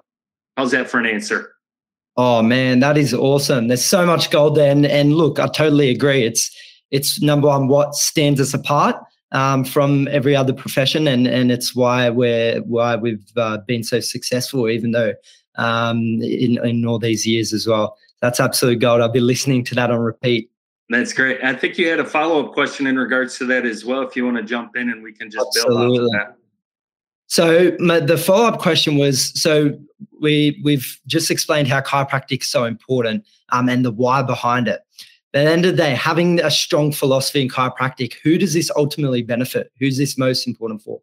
How's 0.57 0.71
that 0.71 0.89
for 0.89 1.01
an 1.01 1.07
answer 1.07 1.56
Oh 2.17 2.43
man, 2.43 2.81
that 2.81 2.97
is 2.97 3.13
awesome. 3.13 3.69
There's 3.69 3.85
so 3.85 4.07
much 4.07 4.31
gold 4.31 4.55
there. 4.55 4.71
And, 4.71 4.87
and 4.87 5.15
look, 5.15 5.39
I 5.39 5.49
totally 5.49 5.91
agree. 5.91 6.25
It's 6.25 6.55
it's 6.91 7.21
number 7.21 7.49
one, 7.49 7.69
what 7.69 7.95
stands 7.95 8.41
us 8.41 8.55
apart 8.55 8.97
um, 9.33 9.65
from 9.65 10.09
every 10.09 10.35
other 10.35 10.53
profession, 10.53 11.09
and 11.09 11.27
and 11.27 11.51
it's 11.51 11.75
why 11.75 12.09
we're 12.09 12.61
why 12.61 12.97
we've 12.97 13.31
uh, 13.37 13.59
been 13.59 13.83
so 13.83 14.01
successful, 14.01 14.69
even 14.69 14.93
though 14.93 15.13
um, 15.57 16.21
in 16.23 16.65
in 16.65 16.87
all 16.87 16.99
these 16.99 17.27
years 17.27 17.53
as 17.53 17.67
well. 17.67 17.97
That's 18.23 18.41
absolute 18.41 18.81
gold. 18.81 19.03
I'll 19.03 19.11
be 19.11 19.21
listening 19.21 19.63
to 19.65 19.75
that 19.75 19.91
on 19.91 19.99
repeat. 19.99 20.51
That's 20.89 21.13
great. 21.13 21.43
I 21.43 21.53
think 21.53 21.77
you 21.77 21.89
had 21.89 21.99
a 22.01 22.05
follow 22.05 22.47
up 22.47 22.53
question 22.53 22.87
in 22.87 22.97
regards 22.97 23.37
to 23.39 23.45
that 23.47 23.67
as 23.67 23.85
well. 23.85 24.03
If 24.03 24.17
you 24.17 24.25
want 24.25 24.37
to 24.39 24.43
jump 24.43 24.77
in, 24.77 24.91
and 24.91 25.03
we 25.03 25.13
can 25.13 25.31
just 25.31 25.47
Absolutely. 25.49 25.99
build 25.99 26.07
of 26.07 26.13
that. 26.13 26.37
So 27.27 27.77
my, 27.79 28.01
the 28.01 28.19
follow 28.19 28.47
up 28.47 28.61
question 28.61 28.97
was: 28.97 29.39
so 29.41 29.79
we 30.21 30.61
we've 30.65 31.01
just 31.07 31.31
explained 31.31 31.69
how 31.69 31.81
chiropractic 31.81 32.43
is 32.43 32.49
so 32.49 32.65
important 32.65 33.27
um, 33.51 33.69
and 33.69 33.85
the 33.85 33.91
why 33.91 34.23
behind 34.23 34.69
it. 34.69 34.81
But 35.33 35.41
at 35.41 35.45
the 35.45 35.51
end 35.51 35.65
of 35.67 35.73
the 35.73 35.83
day, 35.83 35.91
having 35.91 36.41
a 36.41 36.51
strong 36.51 36.93
philosophy 36.93 37.43
in 37.43 37.49
chiropractic, 37.49 38.15
who 38.23 38.39
does 38.39 38.55
this 38.55 38.71
ultimately 38.77 39.23
benefit? 39.23 39.73
Who's 39.79 39.99
this 39.99 40.17
most 40.17 40.47
important 40.47 40.83
for? 40.83 41.01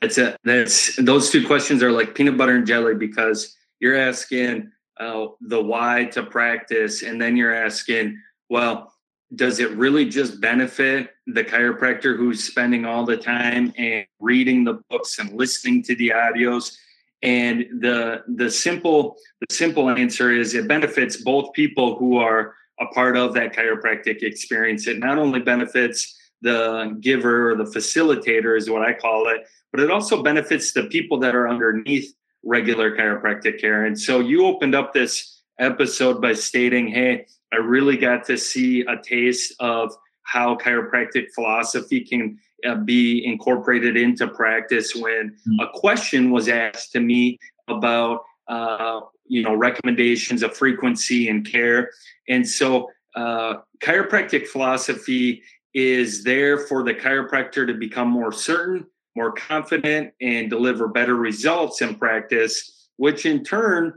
That's 0.00 0.18
it. 0.18 0.36
That's 0.44 0.96
those 0.96 1.30
two 1.30 1.46
questions 1.46 1.82
are 1.82 1.92
like 1.92 2.14
peanut 2.14 2.36
butter 2.36 2.54
and 2.54 2.66
jelly 2.66 2.94
because 2.94 3.56
you're 3.80 3.96
asking 3.96 4.70
uh, 4.98 5.26
the 5.40 5.62
why 5.62 6.04
to 6.12 6.22
practice, 6.22 7.02
and 7.02 7.20
then 7.20 7.36
you're 7.36 7.54
asking, 7.54 8.18
well, 8.48 8.92
does 9.34 9.58
it 9.58 9.70
really 9.72 10.08
just 10.08 10.40
benefit 10.40 11.10
the 11.26 11.42
chiropractor 11.42 12.16
who's 12.16 12.44
spending 12.44 12.84
all 12.84 13.04
the 13.04 13.16
time 13.16 13.72
and 13.76 14.06
reading 14.20 14.64
the 14.64 14.80
books 14.88 15.18
and 15.18 15.32
listening 15.32 15.82
to 15.84 15.96
the 15.96 16.10
audios? 16.10 16.76
And 17.22 17.66
the 17.80 18.22
the 18.28 18.50
simple 18.50 19.16
the 19.40 19.54
simple 19.54 19.90
answer 19.90 20.30
is 20.30 20.54
it 20.54 20.68
benefits 20.68 21.16
both 21.16 21.52
people 21.54 21.96
who 21.96 22.18
are 22.18 22.54
a 22.78 22.86
part 22.86 23.16
of 23.16 23.34
that 23.34 23.54
chiropractic 23.54 24.22
experience. 24.22 24.86
It 24.86 24.98
not 24.98 25.18
only 25.18 25.40
benefits 25.40 26.14
the 26.42 26.96
giver 27.00 27.50
or 27.50 27.56
the 27.56 27.64
facilitator 27.64 28.58
is 28.58 28.68
what 28.68 28.82
i 28.82 28.92
call 28.92 29.26
it 29.26 29.46
but 29.72 29.80
it 29.80 29.90
also 29.90 30.22
benefits 30.22 30.72
the 30.72 30.84
people 30.84 31.18
that 31.18 31.34
are 31.34 31.48
underneath 31.48 32.14
regular 32.46 32.96
chiropractic 32.96 33.60
care. 33.60 33.84
And 33.84 34.00
so 34.00 34.20
you 34.20 34.46
opened 34.46 34.74
up 34.74 34.94
this 34.94 35.35
episode 35.58 36.20
by 36.20 36.32
stating 36.32 36.88
hey 36.88 37.26
I 37.52 37.56
really 37.56 37.96
got 37.96 38.24
to 38.26 38.36
see 38.36 38.82
a 38.82 38.96
taste 38.96 39.54
of 39.60 39.92
how 40.22 40.56
chiropractic 40.56 41.26
philosophy 41.34 42.00
can 42.00 42.38
uh, 42.66 42.74
be 42.74 43.24
incorporated 43.24 43.96
into 43.96 44.26
practice 44.26 44.94
when 44.94 45.30
mm-hmm. 45.30 45.60
a 45.60 45.68
question 45.78 46.30
was 46.30 46.48
asked 46.48 46.92
to 46.92 47.00
me 47.00 47.38
about 47.68 48.22
uh, 48.48 49.00
you 49.26 49.42
know 49.42 49.54
recommendations 49.54 50.42
of 50.42 50.56
frequency 50.56 51.28
and 51.28 51.50
care 51.50 51.90
and 52.28 52.48
so 52.48 52.88
uh, 53.14 53.54
chiropractic 53.80 54.46
philosophy 54.46 55.42
is 55.74 56.24
there 56.24 56.58
for 56.58 56.82
the 56.82 56.94
chiropractor 56.94 57.66
to 57.66 57.74
become 57.74 58.08
more 58.08 58.32
certain 58.32 58.86
more 59.16 59.32
confident 59.32 60.12
and 60.20 60.50
deliver 60.50 60.88
better 60.88 61.16
results 61.16 61.82
in 61.82 61.94
practice 61.94 62.88
which 62.96 63.26
in 63.26 63.44
turn 63.44 63.92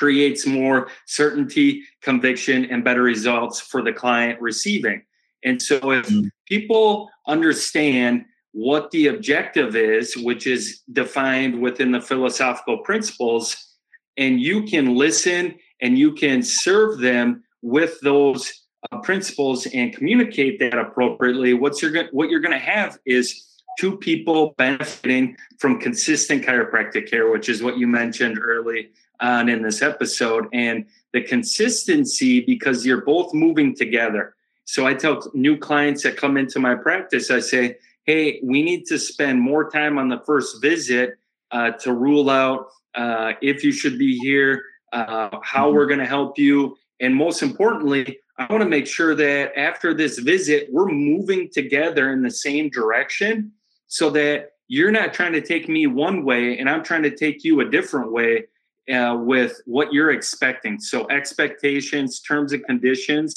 creates 0.00 0.46
more 0.46 0.88
certainty, 1.04 1.82
conviction, 2.00 2.64
and 2.70 2.82
better 2.82 3.02
results 3.02 3.60
for 3.60 3.82
the 3.82 3.92
client 3.92 4.40
receiving. 4.40 5.02
And 5.44 5.60
so, 5.60 5.90
if 5.90 6.06
mm-hmm. 6.06 6.28
people 6.46 7.10
understand 7.26 8.24
what 8.52 8.90
the 8.92 9.08
objective 9.08 9.76
is, 9.76 10.16
which 10.16 10.46
is 10.46 10.80
defined 10.90 11.60
within 11.60 11.92
the 11.92 12.00
philosophical 12.00 12.78
principles, 12.78 13.76
and 14.16 14.40
you 14.40 14.62
can 14.62 14.94
listen 14.94 15.54
and 15.82 15.98
you 15.98 16.14
can 16.14 16.42
serve 16.42 16.98
them 17.00 17.44
with 17.60 18.00
those 18.00 18.50
uh, 18.90 18.98
principles 19.00 19.66
and 19.66 19.94
communicate 19.94 20.58
that 20.60 20.78
appropriately, 20.78 21.52
what's 21.52 21.82
you're 21.82 22.06
what 22.12 22.30
you're 22.30 22.40
going 22.40 22.58
to 22.58 22.72
have 22.76 22.98
is 23.04 23.46
two 23.78 23.98
people 23.98 24.54
benefiting 24.56 25.36
from 25.58 25.78
consistent 25.78 26.42
chiropractic 26.42 27.06
care, 27.10 27.30
which 27.30 27.50
is 27.50 27.62
what 27.62 27.76
you 27.76 27.86
mentioned 27.86 28.38
early 28.42 28.90
on 29.20 29.48
in 29.48 29.62
this 29.62 29.82
episode 29.82 30.46
and 30.52 30.86
the 31.12 31.22
consistency 31.22 32.40
because 32.40 32.86
you're 32.86 33.04
both 33.04 33.34
moving 33.34 33.74
together. 33.74 34.34
So 34.64 34.86
I 34.86 34.94
tell 34.94 35.22
new 35.34 35.56
clients 35.56 36.02
that 36.04 36.16
come 36.16 36.36
into 36.36 36.60
my 36.60 36.74
practice, 36.74 37.30
I 37.30 37.40
say, 37.40 37.76
hey, 38.04 38.40
we 38.42 38.62
need 38.62 38.86
to 38.86 38.98
spend 38.98 39.40
more 39.40 39.68
time 39.68 39.98
on 39.98 40.08
the 40.08 40.20
first 40.20 40.62
visit 40.62 41.18
uh, 41.50 41.72
to 41.72 41.92
rule 41.92 42.30
out 42.30 42.68
uh, 42.94 43.32
if 43.42 43.64
you 43.64 43.72
should 43.72 43.98
be 43.98 44.16
here, 44.18 44.62
uh, 44.92 45.38
how 45.42 45.66
mm-hmm. 45.66 45.76
we're 45.76 45.86
going 45.86 45.98
to 45.98 46.06
help 46.06 46.38
you. 46.38 46.76
And 47.00 47.14
most 47.14 47.42
importantly, 47.42 48.18
I 48.38 48.46
want 48.50 48.62
to 48.62 48.68
make 48.68 48.86
sure 48.86 49.14
that 49.14 49.58
after 49.58 49.92
this 49.92 50.18
visit, 50.18 50.68
we're 50.70 50.88
moving 50.88 51.50
together 51.52 52.12
in 52.12 52.22
the 52.22 52.30
same 52.30 52.70
direction 52.70 53.52
so 53.86 54.08
that 54.10 54.52
you're 54.68 54.92
not 54.92 55.12
trying 55.12 55.32
to 55.32 55.40
take 55.40 55.68
me 55.68 55.86
one 55.88 56.24
way 56.24 56.58
and 56.58 56.70
I'm 56.70 56.84
trying 56.84 57.02
to 57.02 57.14
take 57.14 57.42
you 57.42 57.60
a 57.60 57.68
different 57.68 58.12
way 58.12 58.44
uh, 58.92 59.16
with 59.16 59.60
what 59.66 59.92
you're 59.92 60.10
expecting. 60.10 60.80
So, 60.80 61.08
expectations, 61.10 62.20
terms 62.20 62.52
and 62.52 62.64
conditions, 62.64 63.34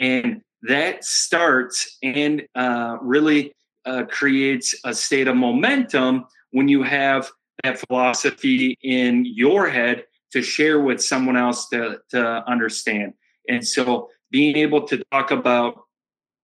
and 0.00 0.42
that 0.62 1.04
starts 1.04 1.98
and 2.02 2.42
uh, 2.54 2.98
really 3.00 3.52
uh, 3.84 4.04
creates 4.08 4.74
a 4.84 4.94
state 4.94 5.28
of 5.28 5.36
momentum 5.36 6.24
when 6.50 6.68
you 6.68 6.82
have 6.82 7.30
that 7.62 7.78
philosophy 7.78 8.76
in 8.82 9.24
your 9.24 9.68
head 9.68 10.04
to 10.32 10.42
share 10.42 10.80
with 10.80 11.02
someone 11.02 11.36
else 11.36 11.68
to, 11.68 11.98
to 12.10 12.48
understand. 12.48 13.14
And 13.48 13.66
so, 13.66 14.08
being 14.30 14.56
able 14.56 14.82
to 14.88 15.02
talk 15.12 15.30
about 15.30 15.82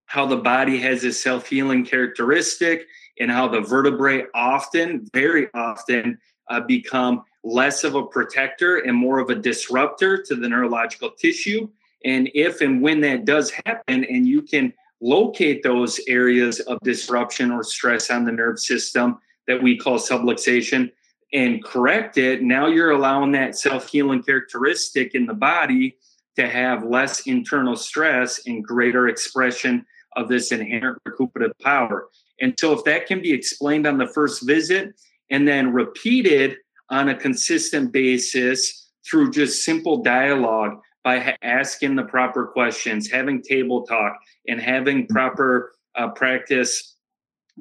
how 0.07 0.27
the 0.27 0.37
body 0.37 0.79
has 0.79 1.05
a 1.05 1.13
self 1.13 1.47
healing 1.47 1.85
characteristic 1.85 2.87
and 3.19 3.31
how 3.31 3.49
the 3.49 3.61
vertebrae 3.61 4.25
often, 4.35 5.07
very 5.13 5.49
often, 5.55 6.19
uh, 6.49 6.61
become 6.61 7.23
less 7.43 7.85
of 7.85 7.95
a 7.95 8.05
protector 8.05 8.79
and 8.79 8.97
more 8.97 9.19
of 9.19 9.31
a 9.31 9.35
disruptor 9.35 10.23
to 10.23 10.35
the 10.35 10.49
neurological 10.49 11.11
tissue. 11.11 11.69
And 12.05 12.31
if 12.35 12.61
and 12.61 12.83
when 12.83 13.01
that 13.03 13.25
does 13.25 13.51
happen, 13.65 14.05
and 14.05 14.27
you 14.27 14.43
can 14.43 14.73
locate 15.01 15.63
those 15.63 16.01
areas 16.09 16.61
of 16.61 16.79
disruption 16.83 17.51
or 17.51 17.63
stress 17.63 18.11
on 18.11 18.25
the 18.25 18.33
nerve 18.33 18.59
system 18.59 19.19
that 19.47 19.63
we 19.63 19.77
call 19.77 19.99
subluxation 19.99 20.91
and 21.33 21.65
correct 21.65 22.19
it, 22.19 22.43
now 22.43 22.67
you're 22.67 22.91
allowing 22.91 23.33
that 23.33 23.57
self 23.57 23.89
healing 23.89 24.23
characteristic 24.23 25.15
in 25.15 25.27
the 25.27 25.35
body 25.35 25.97
to 26.37 26.49
have 26.49 26.85
less 26.85 27.27
internal 27.27 27.77
stress 27.77 28.47
and 28.47 28.65
greater 28.65 29.09
expression 29.09 29.85
of 30.17 30.29
this 30.29 30.53
inherent 30.53 30.99
recuperative 31.05 31.57
power. 31.61 32.09
And 32.41 32.55
so, 32.59 32.73
if 32.73 32.85
that 32.85 33.07
can 33.07 33.21
be 33.21 33.33
explained 33.33 33.87
on 33.87 33.99
the 33.99 34.07
first 34.07 34.47
visit 34.47 34.95
and 35.31 35.47
then 35.47 35.73
repeated 35.73 36.57
on 36.91 37.09
a 37.09 37.15
consistent 37.15 37.93
basis 37.93 38.89
through 39.09 39.31
just 39.31 39.65
simple 39.65 40.03
dialogue 40.03 40.81
by 41.03 41.35
asking 41.43 41.97
the 41.97 42.03
proper 42.05 42.47
questions, 42.47 43.11
having 43.11 43.43
table 43.43 43.87
talk, 43.87 44.19
and 44.49 44.61
having 44.61 45.07
proper 45.07 45.73
uh, 45.97 46.09
practice 46.09 46.97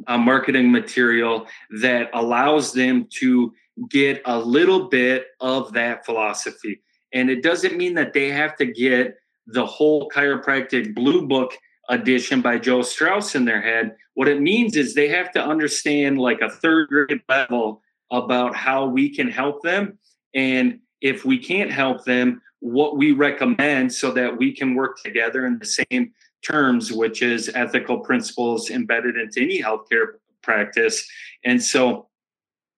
uh, 0.08 0.18
marketing 0.18 0.72
material 0.72 1.48
that 1.82 2.10
allows 2.14 2.74
them 2.74 3.08
to 3.10 3.54
get 3.90 4.22
a 4.26 4.38
little 4.38 4.90
bit 4.90 5.28
of 5.40 5.72
that 5.74 6.06
philosophy. 6.06 6.82
And 7.14 7.30
it 7.30 7.42
doesn't 7.42 7.78
mean 7.78 7.94
that 7.96 8.14
they 8.14 8.30
have 8.30 8.56
to 8.58 8.66
get 8.66 9.18
the 9.48 9.66
whole 9.66 10.10
chiropractic 10.10 10.94
blue 10.94 11.26
book 11.28 11.58
edition 11.90 12.42
by 12.42 12.60
Joe 12.60 12.82
Strauss 12.82 13.36
in 13.36 13.46
their 13.46 13.62
head. 13.62 13.96
What 14.14 14.28
it 14.28 14.42
means 14.42 14.76
is 14.76 14.94
they 14.94 15.08
have 15.08 15.32
to 15.32 15.44
understand 15.44 16.20
like 16.20 16.42
a 16.42 16.50
third 16.50 16.90
grade 16.90 17.22
level 17.28 17.82
about 18.12 18.56
how 18.56 18.86
we 18.86 19.10
can 19.10 19.30
help 19.30 19.62
them. 19.62 19.98
And 20.34 20.80
if 21.02 21.26
we 21.26 21.38
can't 21.38 21.72
help 21.72 22.06
them, 22.06 22.42
what 22.60 22.98
we 22.98 23.14
recommend 23.14 23.94
so 23.94 24.12
that 24.12 24.38
we 24.38 24.52
can 24.52 24.76
work 24.76 25.02
together 25.02 25.46
in 25.46 25.60
the 25.60 25.66
same 25.66 26.12
terms, 26.42 26.92
which 26.92 27.22
is 27.22 27.50
ethical 27.56 28.00
principles 28.00 28.70
embedded 28.70 29.18
into 29.18 29.42
any 29.42 29.62
healthcare 29.62 30.14
practice. 30.42 31.08
And 31.46 31.62
so 31.62 32.08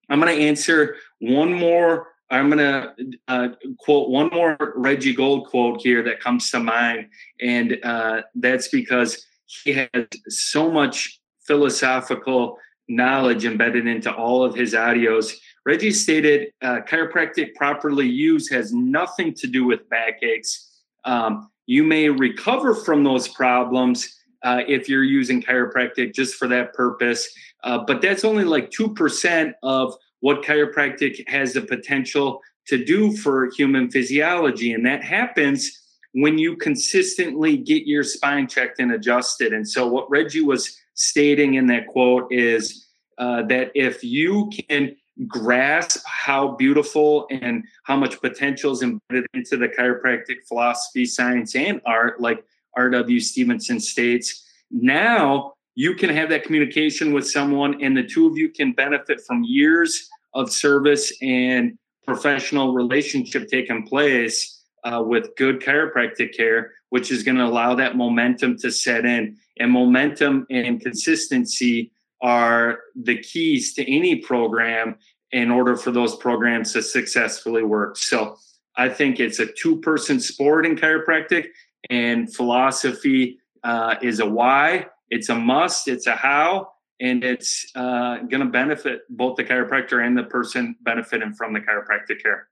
I'm 0.08 0.20
going 0.20 0.36
to 0.36 0.42
answer 0.42 0.96
one 1.20 1.52
more. 1.52 2.08
I'm 2.30 2.48
going 2.50 2.58
to 2.58 2.94
uh, 3.28 3.48
quote 3.78 4.08
one 4.08 4.30
more 4.32 4.56
Reggie 4.76 5.14
Gold 5.14 5.48
quote 5.48 5.80
here 5.82 6.02
that 6.02 6.20
comes 6.20 6.50
to 6.50 6.60
mind. 6.60 7.08
And 7.40 7.78
uh, 7.82 8.22
that's 8.34 8.68
because 8.68 9.26
he 9.46 9.72
has 9.72 10.06
so 10.28 10.70
much 10.70 11.20
philosophical 11.46 12.58
knowledge 12.92 13.44
embedded 13.44 13.86
into 13.86 14.12
all 14.12 14.44
of 14.44 14.54
his 14.54 14.74
audios. 14.74 15.34
Reggie 15.64 15.92
stated 15.92 16.52
uh, 16.60 16.80
chiropractic 16.86 17.54
properly 17.54 18.08
used 18.08 18.52
has 18.52 18.72
nothing 18.72 19.32
to 19.34 19.46
do 19.46 19.64
with 19.64 19.88
backaches. 19.88 20.68
Um, 21.04 21.50
you 21.66 21.84
may 21.84 22.08
recover 22.08 22.74
from 22.74 23.04
those 23.04 23.28
problems 23.28 24.18
uh, 24.42 24.62
if 24.66 24.88
you're 24.88 25.04
using 25.04 25.40
chiropractic 25.40 26.14
just 26.14 26.34
for 26.34 26.48
that 26.48 26.74
purpose, 26.74 27.28
uh, 27.64 27.78
but 27.86 28.02
that's 28.02 28.24
only 28.24 28.44
like 28.44 28.70
2% 28.70 29.52
of 29.62 29.94
what 30.20 30.42
chiropractic 30.42 31.28
has 31.28 31.52
the 31.52 31.60
potential 31.60 32.40
to 32.66 32.84
do 32.84 33.16
for 33.16 33.50
human 33.56 33.90
physiology. 33.90 34.72
And 34.72 34.84
that 34.86 35.02
happens 35.02 35.80
when 36.12 36.38
you 36.38 36.56
consistently 36.56 37.56
get 37.56 37.86
your 37.86 38.04
spine 38.04 38.46
checked 38.46 38.80
and 38.80 38.92
adjusted. 38.92 39.52
And 39.52 39.66
so, 39.66 39.86
what 39.86 40.10
Reggie 40.10 40.42
was 40.42 40.76
stating 40.94 41.54
in 41.54 41.66
that 41.66 41.86
quote 41.86 42.32
is 42.32 42.88
uh, 43.18 43.42
that 43.42 43.70
if 43.74 44.02
you 44.02 44.50
can 44.68 44.96
grasp 45.26 46.00
how 46.06 46.54
beautiful 46.56 47.26
and 47.30 47.64
how 47.84 47.96
much 47.96 48.20
potential 48.20 48.72
is 48.72 48.82
embedded 48.82 49.26
into 49.34 49.56
the 49.56 49.68
chiropractic 49.68 50.36
philosophy, 50.48 51.04
science, 51.04 51.54
and 51.54 51.80
art, 51.84 52.20
like 52.20 52.44
R.W. 52.76 53.20
Stephenson 53.20 53.78
states, 53.78 54.46
now 54.70 55.52
you 55.74 55.94
can 55.94 56.10
have 56.10 56.28
that 56.30 56.44
communication 56.44 57.12
with 57.12 57.28
someone, 57.28 57.82
and 57.82 57.96
the 57.96 58.02
two 58.02 58.26
of 58.26 58.36
you 58.36 58.48
can 58.50 58.72
benefit 58.72 59.20
from 59.26 59.44
years 59.44 60.08
of 60.34 60.50
service 60.50 61.12
and 61.22 61.78
professional 62.04 62.72
relationship 62.74 63.48
taking 63.48 63.86
place 63.86 64.61
uh, 64.84 65.02
with 65.04 65.34
good 65.36 65.60
chiropractic 65.60 66.36
care, 66.36 66.72
which 66.90 67.10
is 67.10 67.22
going 67.22 67.36
to 67.36 67.44
allow 67.44 67.74
that 67.74 67.96
momentum 67.96 68.56
to 68.58 68.70
set 68.70 69.04
in. 69.04 69.36
And 69.58 69.70
momentum 69.70 70.46
and 70.50 70.80
consistency 70.80 71.92
are 72.20 72.78
the 72.94 73.18
keys 73.18 73.74
to 73.74 73.90
any 73.90 74.16
program 74.16 74.96
in 75.32 75.50
order 75.50 75.76
for 75.76 75.90
those 75.90 76.16
programs 76.16 76.72
to 76.72 76.82
successfully 76.82 77.62
work. 77.62 77.96
So 77.96 78.36
I 78.76 78.88
think 78.88 79.20
it's 79.20 79.38
a 79.38 79.46
two 79.46 79.80
person 79.80 80.20
sport 80.20 80.64
in 80.66 80.76
chiropractic, 80.76 81.46
and 81.90 82.32
philosophy 82.32 83.38
uh, 83.64 83.96
is 84.02 84.20
a 84.20 84.26
why, 84.26 84.86
it's 85.10 85.28
a 85.28 85.34
must, 85.34 85.88
it's 85.88 86.06
a 86.06 86.14
how, 86.14 86.68
and 87.00 87.24
it's 87.24 87.66
uh, 87.74 88.18
going 88.18 88.40
to 88.40 88.46
benefit 88.46 89.00
both 89.10 89.36
the 89.36 89.44
chiropractor 89.44 90.04
and 90.06 90.16
the 90.16 90.24
person 90.24 90.76
benefiting 90.82 91.34
from 91.34 91.52
the 91.52 91.60
chiropractic 91.60 92.22
care. 92.22 92.48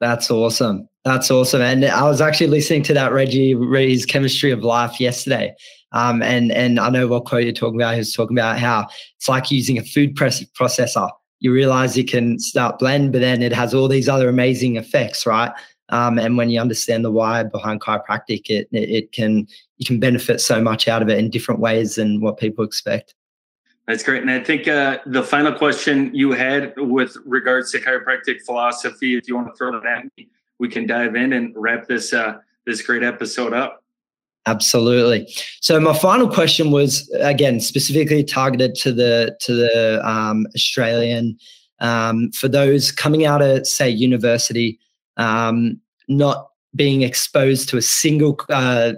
That's 0.00 0.30
awesome. 0.30 0.88
That's 1.04 1.30
awesome. 1.30 1.60
And 1.62 1.84
I 1.84 2.04
was 2.04 2.20
actually 2.20 2.48
listening 2.48 2.82
to 2.84 2.94
that 2.94 3.12
Reggie 3.12 3.54
Ree's 3.54 4.06
chemistry 4.06 4.50
of 4.50 4.64
life 4.64 4.98
yesterday. 5.00 5.54
Um, 5.92 6.22
and 6.22 6.52
and 6.52 6.78
I 6.78 6.88
know 6.88 7.08
what 7.08 7.24
quote 7.24 7.44
you're 7.44 7.52
talking 7.52 7.80
about. 7.80 7.94
He 7.94 7.98
was 7.98 8.12
talking 8.12 8.36
about 8.36 8.58
how 8.58 8.86
it's 9.16 9.28
like 9.28 9.50
using 9.50 9.78
a 9.78 9.82
food 9.82 10.14
press- 10.14 10.44
processor. 10.58 11.10
You 11.40 11.52
realize 11.52 11.96
it 11.96 12.08
can 12.08 12.38
start 12.38 12.78
blend, 12.78 13.12
but 13.12 13.20
then 13.20 13.42
it 13.42 13.52
has 13.52 13.74
all 13.74 13.88
these 13.88 14.08
other 14.08 14.28
amazing 14.28 14.76
effects, 14.76 15.26
right? 15.26 15.52
Um, 15.88 16.18
and 16.18 16.36
when 16.36 16.50
you 16.50 16.60
understand 16.60 17.04
the 17.04 17.10
why 17.10 17.42
behind 17.42 17.80
chiropractic, 17.80 18.48
it, 18.48 18.68
it 18.72 18.90
it 18.90 19.12
can 19.12 19.46
you 19.78 19.86
can 19.86 19.98
benefit 19.98 20.40
so 20.40 20.62
much 20.62 20.86
out 20.86 21.02
of 21.02 21.08
it 21.08 21.18
in 21.18 21.30
different 21.30 21.60
ways 21.60 21.96
than 21.96 22.20
what 22.20 22.38
people 22.38 22.64
expect. 22.64 23.14
That's 23.90 24.04
great. 24.04 24.22
And 24.22 24.30
I 24.30 24.38
think 24.38 24.68
uh, 24.68 24.98
the 25.04 25.24
final 25.24 25.52
question 25.52 26.14
you 26.14 26.30
had 26.30 26.74
with 26.76 27.16
regards 27.26 27.72
to 27.72 27.80
chiropractic 27.80 28.40
philosophy, 28.42 29.16
if 29.16 29.26
you 29.26 29.34
want 29.34 29.48
to 29.48 29.54
throw 29.54 29.72
that 29.72 29.84
at 29.84 30.04
me, 30.16 30.28
we 30.60 30.68
can 30.68 30.86
dive 30.86 31.16
in 31.16 31.32
and 31.32 31.52
wrap 31.56 31.88
this 31.88 32.12
uh, 32.12 32.38
this 32.66 32.82
great 32.82 33.02
episode 33.02 33.52
up. 33.52 33.82
Absolutely. 34.46 35.28
So 35.60 35.80
my 35.80 35.92
final 35.92 36.28
question 36.28 36.70
was 36.70 37.10
again 37.18 37.58
specifically 37.58 38.22
targeted 38.22 38.76
to 38.76 38.92
the 38.92 39.36
to 39.40 39.54
the 39.54 40.08
um, 40.08 40.46
Australian 40.54 41.36
um, 41.80 42.30
for 42.30 42.46
those 42.46 42.92
coming 42.92 43.26
out 43.26 43.42
of 43.42 43.66
say 43.66 43.90
university, 43.90 44.78
um, 45.16 45.80
not 46.06 46.50
being 46.76 47.02
exposed 47.02 47.68
to 47.70 47.76
a 47.76 47.82
single 47.82 48.38
uh, 48.50 48.92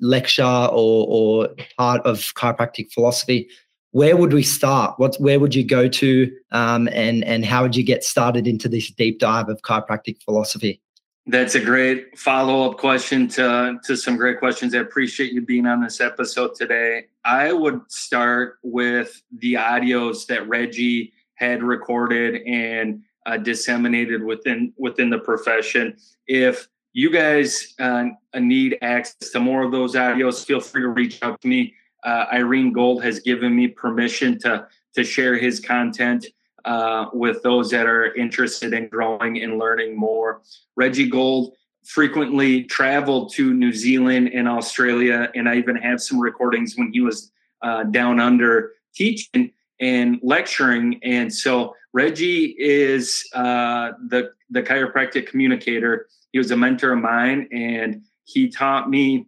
lecture 0.00 0.42
or, 0.42 1.06
or 1.08 1.48
part 1.78 2.04
of 2.04 2.34
chiropractic 2.34 2.92
philosophy 2.92 3.48
where 3.96 4.14
would 4.14 4.34
we 4.34 4.42
start? 4.42 4.98
What 4.98 5.16
where 5.16 5.40
would 5.40 5.54
you 5.54 5.64
go 5.64 5.88
to, 5.88 6.30
um, 6.52 6.86
and 6.92 7.24
and 7.24 7.46
how 7.46 7.62
would 7.62 7.74
you 7.74 7.82
get 7.82 8.04
started 8.04 8.46
into 8.46 8.68
this 8.68 8.90
deep 8.90 9.18
dive 9.18 9.48
of 9.48 9.62
chiropractic 9.62 10.22
philosophy? 10.22 10.82
That's 11.24 11.54
a 11.54 11.60
great 11.60 12.18
follow 12.18 12.70
up 12.70 12.76
question 12.76 13.26
to 13.28 13.78
to 13.82 13.96
some 13.96 14.18
great 14.18 14.38
questions. 14.38 14.74
I 14.74 14.80
appreciate 14.80 15.32
you 15.32 15.40
being 15.40 15.64
on 15.64 15.80
this 15.80 15.98
episode 16.02 16.54
today. 16.56 17.06
I 17.24 17.54
would 17.54 17.80
start 17.88 18.58
with 18.62 19.22
the 19.38 19.54
audios 19.54 20.26
that 20.26 20.46
Reggie 20.46 21.14
had 21.36 21.62
recorded 21.62 22.42
and 22.46 23.00
uh, 23.24 23.38
disseminated 23.38 24.22
within 24.22 24.74
within 24.76 25.08
the 25.08 25.20
profession. 25.20 25.96
If 26.26 26.68
you 26.92 27.10
guys 27.10 27.72
uh, 27.78 28.08
need 28.34 28.76
access 28.82 29.30
to 29.30 29.40
more 29.40 29.62
of 29.62 29.72
those 29.72 29.94
audios, 29.94 30.44
feel 30.44 30.60
free 30.60 30.82
to 30.82 30.88
reach 30.88 31.22
out 31.22 31.40
to 31.40 31.48
me 31.48 31.72
uh, 32.06 32.26
Irene 32.32 32.72
Gold 32.72 33.02
has 33.02 33.20
given 33.20 33.54
me 33.54 33.68
permission 33.68 34.38
to 34.40 34.66
to 34.94 35.04
share 35.04 35.36
his 35.36 35.60
content 35.60 36.24
uh, 36.64 37.06
with 37.12 37.42
those 37.42 37.70
that 37.70 37.86
are 37.86 38.14
interested 38.14 38.72
in 38.72 38.88
growing 38.88 39.42
and 39.42 39.58
learning 39.58 39.98
more. 39.98 40.40
Reggie 40.74 41.10
Gold 41.10 41.54
frequently 41.84 42.64
traveled 42.64 43.32
to 43.34 43.52
New 43.52 43.72
Zealand 43.72 44.30
and 44.32 44.48
Australia, 44.48 45.30
and 45.34 45.48
I 45.48 45.56
even 45.56 45.76
have 45.76 46.00
some 46.00 46.18
recordings 46.18 46.74
when 46.76 46.92
he 46.92 47.00
was 47.00 47.30
uh, 47.62 47.84
down 47.84 48.18
under 48.20 48.72
teaching 48.94 49.52
and 49.80 50.18
lecturing. 50.22 50.98
And 51.02 51.32
so 51.32 51.74
Reggie 51.92 52.54
is 52.58 53.28
uh, 53.34 53.92
the 54.08 54.30
the 54.50 54.62
chiropractic 54.62 55.26
communicator. 55.26 56.06
He 56.32 56.38
was 56.38 56.50
a 56.52 56.56
mentor 56.56 56.92
of 56.92 57.00
mine, 57.00 57.48
and 57.52 58.02
he 58.24 58.48
taught 58.48 58.88
me 58.88 59.26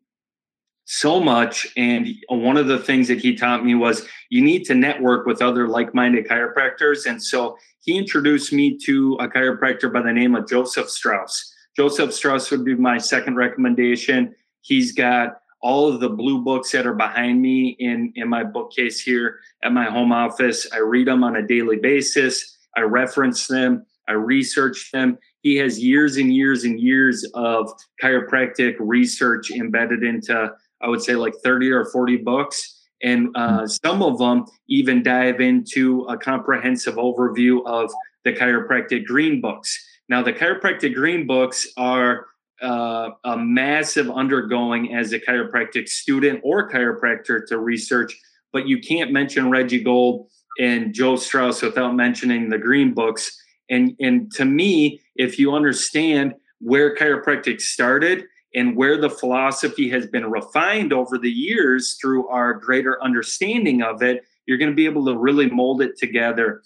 so 0.90 1.20
much. 1.20 1.66
And 1.76 2.08
one 2.30 2.56
of 2.56 2.66
the 2.66 2.78
things 2.78 3.08
that 3.08 3.18
he 3.18 3.36
taught 3.36 3.62
me 3.62 3.74
was 3.74 4.08
you 4.30 4.42
need 4.42 4.64
to 4.64 4.74
network 4.74 5.26
with 5.26 5.42
other 5.42 5.68
like 5.68 5.94
minded 5.94 6.26
chiropractors. 6.26 7.04
And 7.04 7.22
so 7.22 7.58
he 7.80 7.98
introduced 7.98 8.54
me 8.54 8.78
to 8.84 9.14
a 9.20 9.28
chiropractor 9.28 9.92
by 9.92 10.00
the 10.00 10.12
name 10.12 10.34
of 10.34 10.48
Joseph 10.48 10.88
Strauss. 10.88 11.54
Joseph 11.76 12.14
Strauss 12.14 12.50
would 12.50 12.64
be 12.64 12.74
my 12.74 12.96
second 12.96 13.36
recommendation. 13.36 14.34
He's 14.62 14.92
got 14.92 15.42
all 15.60 15.92
of 15.92 16.00
the 16.00 16.08
blue 16.08 16.42
books 16.42 16.72
that 16.72 16.86
are 16.86 16.94
behind 16.94 17.42
me 17.42 17.76
in, 17.78 18.10
in 18.16 18.26
my 18.26 18.42
bookcase 18.42 18.98
here 18.98 19.40
at 19.62 19.72
my 19.72 19.84
home 19.84 20.10
office. 20.10 20.66
I 20.72 20.78
read 20.78 21.06
them 21.06 21.22
on 21.22 21.36
a 21.36 21.46
daily 21.46 21.76
basis, 21.76 22.56
I 22.76 22.80
reference 22.80 23.46
them, 23.46 23.84
I 24.08 24.12
research 24.12 24.90
them. 24.90 25.18
He 25.42 25.56
has 25.56 25.82
years 25.82 26.16
and 26.16 26.34
years 26.34 26.64
and 26.64 26.80
years 26.80 27.24
of 27.34 27.70
chiropractic 28.02 28.76
research 28.78 29.50
embedded 29.50 30.02
into 30.02 30.52
I 30.80 30.88
would 30.88 31.02
say 31.02 31.14
like 31.14 31.34
30 31.42 31.70
or 31.70 31.84
40 31.86 32.18
books. 32.18 32.86
And 33.02 33.28
uh, 33.36 33.60
hmm. 33.60 33.66
some 33.66 34.02
of 34.02 34.18
them 34.18 34.44
even 34.68 35.02
dive 35.02 35.40
into 35.40 36.02
a 36.04 36.16
comprehensive 36.16 36.96
overview 36.96 37.64
of 37.66 37.90
the 38.24 38.32
chiropractic 38.32 39.04
green 39.06 39.40
books. 39.40 39.78
Now, 40.08 40.22
the 40.22 40.32
chiropractic 40.32 40.94
green 40.94 41.26
books 41.26 41.68
are 41.76 42.26
uh, 42.62 43.10
a 43.24 43.36
massive 43.36 44.10
undergoing 44.10 44.94
as 44.94 45.12
a 45.12 45.20
chiropractic 45.20 45.88
student 45.88 46.40
or 46.42 46.68
chiropractor 46.68 47.46
to 47.46 47.58
research, 47.58 48.18
but 48.52 48.66
you 48.66 48.80
can't 48.80 49.12
mention 49.12 49.50
Reggie 49.50 49.82
Gold 49.82 50.28
and 50.58 50.92
Joe 50.92 51.16
Strauss 51.16 51.62
without 51.62 51.94
mentioning 51.94 52.48
the 52.48 52.58
green 52.58 52.94
books. 52.94 53.30
And, 53.70 53.94
and 54.00 54.32
to 54.32 54.44
me, 54.44 55.00
if 55.14 55.38
you 55.38 55.54
understand 55.54 56.34
where 56.60 56.96
chiropractic 56.96 57.60
started 57.60 58.24
and 58.54 58.76
where 58.76 59.00
the 59.00 59.10
philosophy 59.10 59.88
has 59.90 60.06
been 60.06 60.30
refined 60.30 60.92
over 60.92 61.18
the 61.18 61.30
years 61.30 61.96
through 62.00 62.28
our 62.28 62.54
greater 62.54 63.02
understanding 63.02 63.82
of 63.82 64.02
it, 64.02 64.24
you're 64.46 64.58
going 64.58 64.70
to 64.70 64.76
be 64.76 64.86
able 64.86 65.04
to 65.04 65.16
really 65.16 65.50
mold 65.50 65.82
it 65.82 65.98
together, 65.98 66.62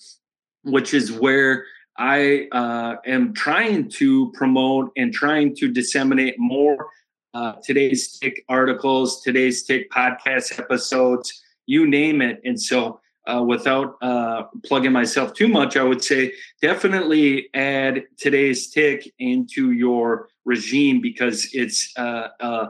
which 0.63 0.95
is 0.95 1.11
where 1.13 1.65
I 1.99 2.49
uh, 2.53 2.97
am 3.05 3.35
trying 3.35 3.91
to 3.91 4.33
promote 4.33 4.93
and 4.97 5.13
trying 5.13 5.55
to 5.57 5.69
disseminate 5.69 6.39
more 6.39 6.89
uh, 7.35 7.55
today's 7.63 8.19
tick 8.19 8.45
articles, 8.49 9.23
today's 9.23 9.65
tick 9.65 9.91
podcast 9.91 10.59
episodes, 10.59 11.43
you 11.67 11.87
name 11.87 12.23
it. 12.23 12.41
And 12.45 12.61
so, 12.61 13.01
uh, 13.27 13.43
without 13.47 13.97
uh, 14.03 14.45
plugging 14.65 14.93
myself 14.93 15.35
too 15.35 15.49
much, 15.49 15.77
I 15.77 15.83
would 15.83 16.03
say 16.03 16.33
definitely 16.61 17.49
add 17.55 18.05
today's 18.19 18.69
tick 18.69 19.13
into 19.19 19.73
your 19.73 20.29
regime 20.45 21.01
because 21.01 21.49
it's 21.53 21.93
uh, 21.97 22.29
uh, 22.41 22.67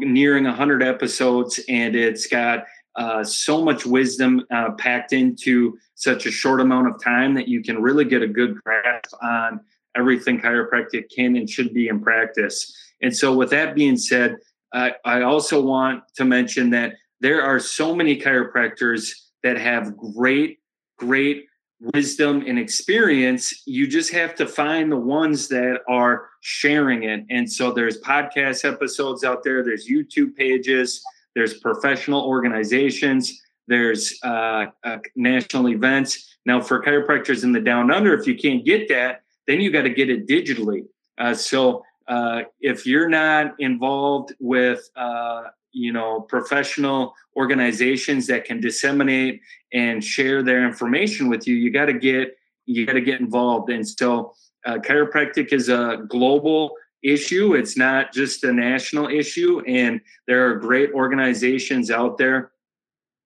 nearing 0.00 0.44
100 0.44 0.82
episodes 0.82 1.60
and 1.68 1.96
it's 1.96 2.26
got 2.26 2.64
uh, 2.96 3.24
so 3.24 3.64
much 3.64 3.86
wisdom 3.86 4.44
uh, 4.50 4.72
packed 4.72 5.12
into 5.12 5.78
such 5.94 6.26
a 6.26 6.30
short 6.30 6.60
amount 6.60 6.88
of 6.88 7.02
time 7.02 7.34
that 7.34 7.48
you 7.48 7.62
can 7.62 7.80
really 7.80 8.04
get 8.04 8.22
a 8.22 8.26
good 8.26 8.56
grasp 8.62 9.14
on 9.22 9.60
everything 9.96 10.40
chiropractic 10.40 11.04
can 11.14 11.36
and 11.36 11.48
should 11.48 11.72
be 11.72 11.88
in 11.88 12.00
practice. 12.00 12.76
And 13.00 13.16
so, 13.16 13.34
with 13.34 13.50
that 13.50 13.74
being 13.74 13.96
said, 13.96 14.36
uh, 14.72 14.90
I 15.04 15.22
also 15.22 15.62
want 15.62 16.02
to 16.16 16.24
mention 16.24 16.70
that 16.70 16.94
there 17.20 17.42
are 17.42 17.58
so 17.58 17.94
many 17.94 18.20
chiropractors 18.20 19.10
that 19.42 19.58
have 19.58 19.96
great, 19.96 20.58
great 20.98 21.46
wisdom 21.94 22.44
and 22.46 22.58
experience. 22.58 23.62
You 23.66 23.86
just 23.86 24.12
have 24.12 24.34
to 24.36 24.46
find 24.46 24.92
the 24.92 24.96
ones 24.96 25.48
that 25.48 25.80
are 25.88 26.28
sharing 26.40 27.04
it. 27.04 27.24
And 27.30 27.50
so, 27.50 27.72
there's 27.72 28.00
podcast 28.02 28.70
episodes 28.70 29.24
out 29.24 29.42
there, 29.42 29.64
there's 29.64 29.88
YouTube 29.88 30.36
pages 30.36 31.02
there's 31.34 31.58
professional 31.58 32.22
organizations, 32.22 33.40
there's 33.68 34.18
uh, 34.24 34.66
uh, 34.84 34.98
national 35.16 35.68
events. 35.68 36.36
Now, 36.46 36.60
for 36.60 36.82
chiropractors 36.82 37.44
in 37.44 37.52
the 37.52 37.60
down 37.60 37.90
under, 37.90 38.14
if 38.14 38.26
you 38.26 38.36
can't 38.36 38.64
get 38.64 38.88
that, 38.88 39.22
then 39.46 39.60
you 39.60 39.70
got 39.70 39.82
to 39.82 39.90
get 39.90 40.10
it 40.10 40.26
digitally. 40.26 40.86
Uh, 41.18 41.34
so, 41.34 41.84
uh, 42.08 42.42
if 42.60 42.86
you're 42.86 43.08
not 43.08 43.54
involved 43.60 44.34
with 44.40 44.90
uh, 44.96 45.44
you 45.72 45.92
know 45.92 46.20
professional 46.20 47.14
organizations 47.36 48.26
that 48.26 48.44
can 48.44 48.60
disseminate 48.60 49.40
and 49.72 50.02
share 50.02 50.42
their 50.42 50.66
information 50.66 51.28
with 51.28 51.46
you, 51.46 51.54
you 51.54 51.70
got 51.70 51.86
to 51.86 51.92
get 51.92 52.36
you 52.66 52.86
got 52.86 52.94
to 52.94 53.00
get 53.00 53.20
involved. 53.20 53.70
And 53.70 53.86
so, 53.86 54.34
uh, 54.66 54.76
chiropractic 54.76 55.52
is 55.52 55.68
a 55.68 56.04
global 56.08 56.74
issue. 57.02 57.54
It's 57.54 57.76
not 57.76 58.12
just 58.12 58.44
a 58.44 58.52
national 58.52 59.08
issue. 59.08 59.62
And 59.66 60.00
there 60.26 60.48
are 60.48 60.56
great 60.56 60.92
organizations 60.92 61.90
out 61.90 62.18
there 62.18 62.52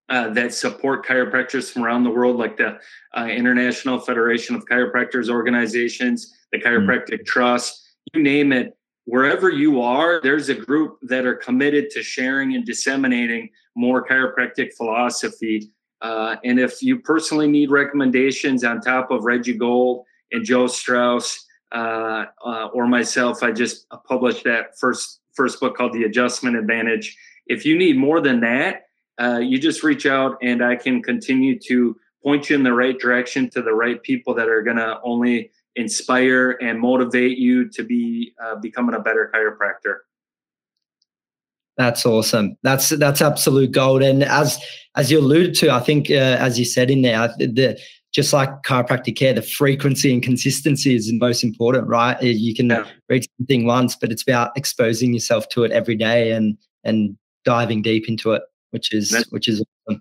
uh, 0.08 0.28
that 0.30 0.54
support 0.54 1.04
chiropractors 1.04 1.72
from 1.72 1.84
around 1.84 2.04
the 2.04 2.10
world, 2.10 2.36
like 2.36 2.56
the 2.56 2.78
uh, 3.16 3.26
International 3.26 3.98
Federation 3.98 4.54
of 4.54 4.64
Chiropractors 4.66 5.28
organizations, 5.28 6.34
the 6.52 6.58
hmm. 6.58 6.66
Chiropractic 6.66 7.20
mm. 7.20 7.26
Trust, 7.26 7.82
you 8.12 8.22
name 8.22 8.52
it. 8.52 8.76
Wherever 9.06 9.50
you 9.50 9.82
are, 9.82 10.20
there's 10.22 10.48
a 10.48 10.54
group 10.54 10.98
that 11.02 11.26
are 11.26 11.34
committed 11.34 11.90
to 11.90 12.02
sharing 12.02 12.54
and 12.54 12.64
disseminating 12.64 13.50
more 13.76 14.06
chiropractic 14.06 14.72
philosophy. 14.74 15.70
Uh, 16.00 16.36
and 16.44 16.58
if 16.58 16.82
you 16.82 16.98
personally 16.98 17.46
need 17.46 17.70
recommendations 17.70 18.64
on 18.64 18.80
top 18.80 19.10
of 19.10 19.24
Reggie 19.24 19.56
Gold 19.56 20.04
and 20.32 20.44
Joe 20.44 20.66
Strauss, 20.66 21.44
uh, 21.74 22.26
uh, 22.44 22.68
or 22.72 22.86
myself, 22.86 23.42
I 23.42 23.50
just 23.50 23.88
published 24.06 24.44
that 24.44 24.78
first 24.78 25.20
first 25.34 25.58
book 25.58 25.76
called 25.76 25.92
The 25.92 26.04
Adjustment 26.04 26.56
Advantage. 26.56 27.16
If 27.46 27.66
you 27.66 27.76
need 27.76 27.96
more 27.98 28.20
than 28.20 28.40
that, 28.40 28.84
uh, 29.20 29.38
you 29.38 29.58
just 29.58 29.82
reach 29.82 30.06
out, 30.06 30.38
and 30.40 30.64
I 30.64 30.76
can 30.76 31.02
continue 31.02 31.58
to 31.66 31.96
point 32.22 32.48
you 32.48 32.56
in 32.56 32.62
the 32.62 32.72
right 32.72 32.98
direction 32.98 33.50
to 33.50 33.62
the 33.62 33.72
right 33.72 34.00
people 34.02 34.34
that 34.34 34.48
are 34.48 34.62
going 34.62 34.76
to 34.76 35.00
only 35.02 35.50
inspire 35.76 36.52
and 36.62 36.80
motivate 36.80 37.38
you 37.38 37.68
to 37.70 37.82
be 37.82 38.32
uh, 38.42 38.56
becoming 38.56 38.94
a 38.94 39.00
better 39.00 39.30
chiropractor. 39.34 39.98
That's 41.76 42.06
awesome. 42.06 42.56
That's 42.62 42.90
that's 42.90 43.20
absolute 43.20 43.72
gold. 43.72 44.02
And 44.02 44.22
as 44.22 44.58
as 44.96 45.10
you 45.10 45.18
alluded 45.18 45.54
to, 45.56 45.70
I 45.70 45.80
think 45.80 46.10
uh, 46.10 46.38
as 46.38 46.58
you 46.58 46.64
said 46.64 46.90
in 46.90 47.02
there, 47.02 47.28
the 47.38 47.78
just 48.12 48.32
like 48.32 48.62
chiropractic 48.62 49.16
care, 49.16 49.32
the 49.32 49.42
frequency 49.42 50.12
and 50.12 50.22
consistency 50.22 50.94
is 50.94 51.08
the 51.08 51.18
most 51.18 51.42
important, 51.42 51.88
right? 51.88 52.20
You 52.22 52.54
can 52.54 52.70
yeah. 52.70 52.86
read 53.08 53.26
something 53.38 53.66
once, 53.66 53.96
but 53.96 54.12
it's 54.12 54.22
about 54.22 54.56
exposing 54.56 55.12
yourself 55.12 55.48
to 55.48 55.64
it 55.64 55.72
every 55.72 55.96
day 55.96 56.30
and 56.30 56.56
and 56.84 57.16
diving 57.44 57.82
deep 57.82 58.08
into 58.08 58.32
it, 58.32 58.42
which 58.70 58.94
is 58.94 59.10
That's, 59.10 59.30
which 59.32 59.48
is 59.48 59.62
awesome. 59.88 60.00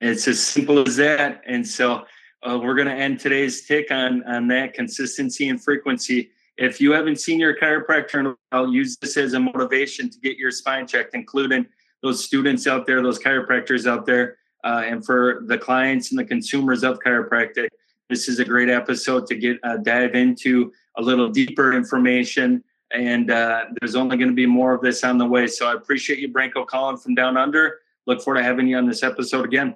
It's 0.00 0.28
as 0.28 0.40
simple 0.40 0.78
as 0.86 0.96
that. 0.96 1.42
And 1.46 1.66
so 1.66 2.04
uh, 2.42 2.58
we're 2.62 2.74
going 2.74 2.88
to 2.88 2.94
end 2.94 3.20
today's 3.20 3.66
tick 3.66 3.90
on 3.90 4.22
on 4.24 4.48
that 4.48 4.74
consistency 4.74 5.48
and 5.48 5.62
frequency. 5.62 6.30
If 6.56 6.80
you 6.80 6.92
haven't 6.92 7.20
seen 7.20 7.38
your 7.38 7.56
chiropractor, 7.56 8.34
I'll 8.52 8.72
use 8.72 8.96
this 8.96 9.16
as 9.16 9.34
a 9.34 9.40
motivation 9.40 10.10
to 10.10 10.18
get 10.20 10.36
your 10.36 10.50
spine 10.50 10.86
checked, 10.86 11.14
including 11.14 11.66
those 12.02 12.24
students 12.24 12.66
out 12.66 12.86
there, 12.86 13.02
those 13.02 13.18
chiropractors 13.18 13.86
out 13.86 14.06
there 14.06 14.38
uh, 14.64 14.82
and 14.84 15.04
for 15.04 15.42
the 15.46 15.58
clients 15.58 16.10
and 16.10 16.18
the 16.18 16.24
consumers 16.24 16.84
of 16.84 16.98
chiropractic. 17.00 17.68
This 18.08 18.28
is 18.28 18.38
a 18.38 18.44
great 18.44 18.70
episode 18.70 19.26
to 19.26 19.34
get 19.34 19.58
uh, 19.62 19.76
dive 19.78 20.14
into 20.14 20.72
a 20.96 21.02
little 21.02 21.28
deeper 21.28 21.74
information. 21.74 22.64
And 22.90 23.30
uh, 23.30 23.66
there's 23.80 23.94
only 23.94 24.16
going 24.16 24.30
to 24.30 24.34
be 24.34 24.46
more 24.46 24.74
of 24.74 24.80
this 24.80 25.04
on 25.04 25.18
the 25.18 25.26
way. 25.26 25.46
So 25.46 25.68
I 25.68 25.74
appreciate 25.74 26.18
you, 26.18 26.28
Branko 26.28 26.66
calling 26.66 26.96
from 26.96 27.14
Down 27.14 27.36
Under. 27.36 27.80
Look 28.06 28.22
forward 28.22 28.40
to 28.40 28.44
having 28.44 28.66
you 28.66 28.78
on 28.78 28.86
this 28.86 29.02
episode 29.02 29.44
again. 29.44 29.74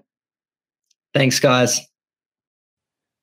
Thanks, 1.12 1.38
guys. 1.38 1.91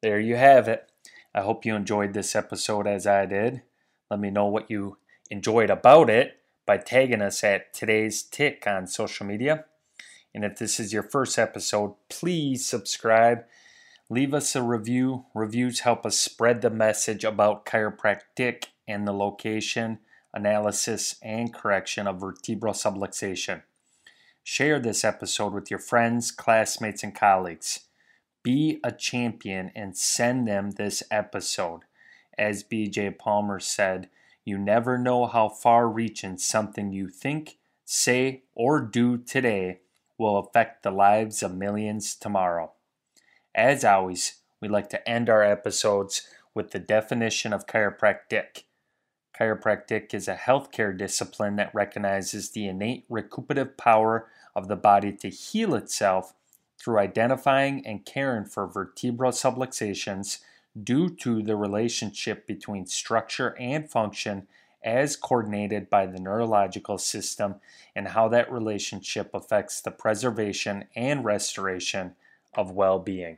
There 0.01 0.19
you 0.19 0.37
have 0.37 0.67
it. 0.67 0.89
I 1.35 1.41
hope 1.41 1.65
you 1.65 1.75
enjoyed 1.75 2.13
this 2.13 2.35
episode 2.35 2.87
as 2.87 3.05
I 3.05 3.25
did. 3.25 3.63
Let 4.09 4.19
me 4.19 4.29
know 4.29 4.45
what 4.45 4.71
you 4.71 4.97
enjoyed 5.29 5.69
about 5.69 6.09
it 6.09 6.37
by 6.65 6.77
tagging 6.77 7.21
us 7.21 7.43
at 7.43 7.73
today's 7.73 8.23
tick 8.23 8.63
on 8.65 8.87
social 8.87 9.25
media. 9.25 9.65
And 10.33 10.45
if 10.45 10.57
this 10.57 10.79
is 10.79 10.93
your 10.93 11.03
first 11.03 11.37
episode, 11.37 11.95
please 12.09 12.65
subscribe. 12.65 13.43
Leave 14.09 14.33
us 14.33 14.55
a 14.55 14.63
review. 14.63 15.25
Reviews 15.35 15.81
help 15.81 16.05
us 16.05 16.17
spread 16.17 16.61
the 16.61 16.69
message 16.69 17.23
about 17.23 17.65
chiropractic 17.65 18.65
and 18.87 19.07
the 19.07 19.11
location, 19.11 19.99
analysis, 20.33 21.15
and 21.21 21.53
correction 21.53 22.07
of 22.07 22.21
vertebral 22.21 22.73
subluxation. 22.73 23.63
Share 24.43 24.79
this 24.79 25.03
episode 25.03 25.53
with 25.53 25.69
your 25.69 25.79
friends, 25.79 26.31
classmates, 26.31 27.03
and 27.03 27.13
colleagues. 27.13 27.81
Be 28.41 28.79
a 28.83 28.91
champion 28.91 29.71
and 29.75 29.97
send 29.97 30.47
them 30.47 30.71
this 30.71 31.03
episode. 31.11 31.81
As 32.37 32.63
BJ 32.63 33.17
Palmer 33.17 33.59
said, 33.59 34.09
you 34.45 34.57
never 34.57 34.97
know 34.97 35.25
how 35.25 35.49
far 35.49 35.89
reaching 35.89 36.37
something 36.37 36.91
you 36.91 37.09
think, 37.09 37.57
say, 37.83 38.43
or 38.55 38.79
do 38.79 39.17
today 39.17 39.79
will 40.17 40.37
affect 40.37 40.83
the 40.83 40.91
lives 40.91 41.43
of 41.43 41.53
millions 41.53 42.15
tomorrow. 42.15 42.71
As 43.53 43.83
always, 43.83 44.41
we 44.61 44.69
like 44.69 44.89
to 44.89 45.09
end 45.09 45.29
our 45.29 45.43
episodes 45.43 46.27
with 46.53 46.71
the 46.71 46.79
definition 46.79 47.51
of 47.51 47.67
chiropractic. 47.67 48.63
Chiropractic 49.37 50.13
is 50.13 50.27
a 50.27 50.35
healthcare 50.35 50.97
discipline 50.97 51.57
that 51.57 51.73
recognizes 51.73 52.49
the 52.49 52.67
innate 52.67 53.05
recuperative 53.09 53.77
power 53.77 54.27
of 54.55 54.67
the 54.67 54.75
body 54.75 55.11
to 55.11 55.29
heal 55.29 55.75
itself 55.75 56.33
through 56.79 56.99
identifying 56.99 57.85
and 57.85 58.05
caring 58.05 58.45
for 58.45 58.67
vertebral 58.67 59.31
subluxations 59.31 60.39
due 60.81 61.09
to 61.09 61.41
the 61.41 61.55
relationship 61.55 62.47
between 62.47 62.85
structure 62.85 63.55
and 63.59 63.89
function 63.89 64.47
as 64.83 65.15
coordinated 65.15 65.89
by 65.89 66.05
the 66.05 66.19
neurological 66.19 66.97
system 66.97 67.55
and 67.95 68.09
how 68.09 68.29
that 68.29 68.51
relationship 68.51 69.29
affects 69.33 69.81
the 69.81 69.91
preservation 69.91 70.85
and 70.95 71.25
restoration 71.25 72.15
of 72.53 72.71
well 72.71 72.99
being. 72.99 73.37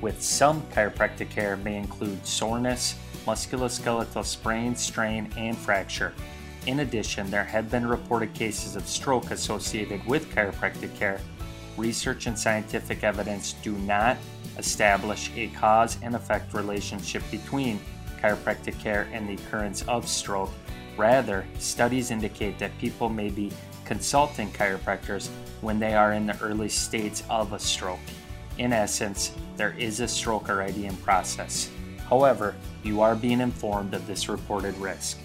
with 0.00 0.22
some 0.22 0.62
chiropractic 0.72 1.30
care 1.30 1.56
may 1.58 1.76
include 1.76 2.26
soreness, 2.26 2.94
musculoskeletal 3.26 4.24
sprain, 4.24 4.74
strain, 4.74 5.30
and 5.36 5.56
fracture. 5.56 6.12
In 6.66 6.80
addition, 6.80 7.30
there 7.30 7.44
have 7.44 7.70
been 7.70 7.86
reported 7.86 8.34
cases 8.34 8.76
of 8.76 8.86
stroke 8.86 9.30
associated 9.30 10.04
with 10.06 10.30
chiropractic 10.34 10.94
care. 10.98 11.20
research 11.76 12.26
and 12.26 12.38
scientific 12.38 13.02
evidence 13.04 13.54
do 13.62 13.72
not 13.78 14.16
establish 14.58 15.30
a 15.34 15.48
cause 15.48 15.96
and 16.02 16.14
effect 16.14 16.52
relationship 16.52 17.22
between 17.30 17.80
chiropractic 18.20 18.78
care 18.78 19.08
and 19.12 19.28
the 19.28 19.34
occurrence 19.42 19.82
of 19.88 20.06
stroke. 20.06 20.50
Rather, 20.96 21.46
studies 21.58 22.10
indicate 22.10 22.58
that 22.58 22.76
people 22.78 23.08
may 23.08 23.30
be 23.30 23.50
consulting 23.86 24.50
chiropractors 24.52 25.28
when 25.62 25.78
they 25.78 25.94
are 25.94 26.12
in 26.12 26.26
the 26.26 26.38
early 26.40 26.68
states 26.68 27.22
of 27.30 27.52
a 27.52 27.58
stroke. 27.58 27.98
In 28.60 28.74
essence, 28.74 29.32
there 29.56 29.74
is 29.78 30.00
a 30.00 30.06
stroke 30.06 30.50
already 30.50 30.84
in 30.84 30.94
process. 30.98 31.70
However, 32.10 32.54
you 32.82 33.00
are 33.00 33.16
being 33.16 33.40
informed 33.40 33.94
of 33.94 34.06
this 34.06 34.28
reported 34.28 34.76
risk. 34.76 35.18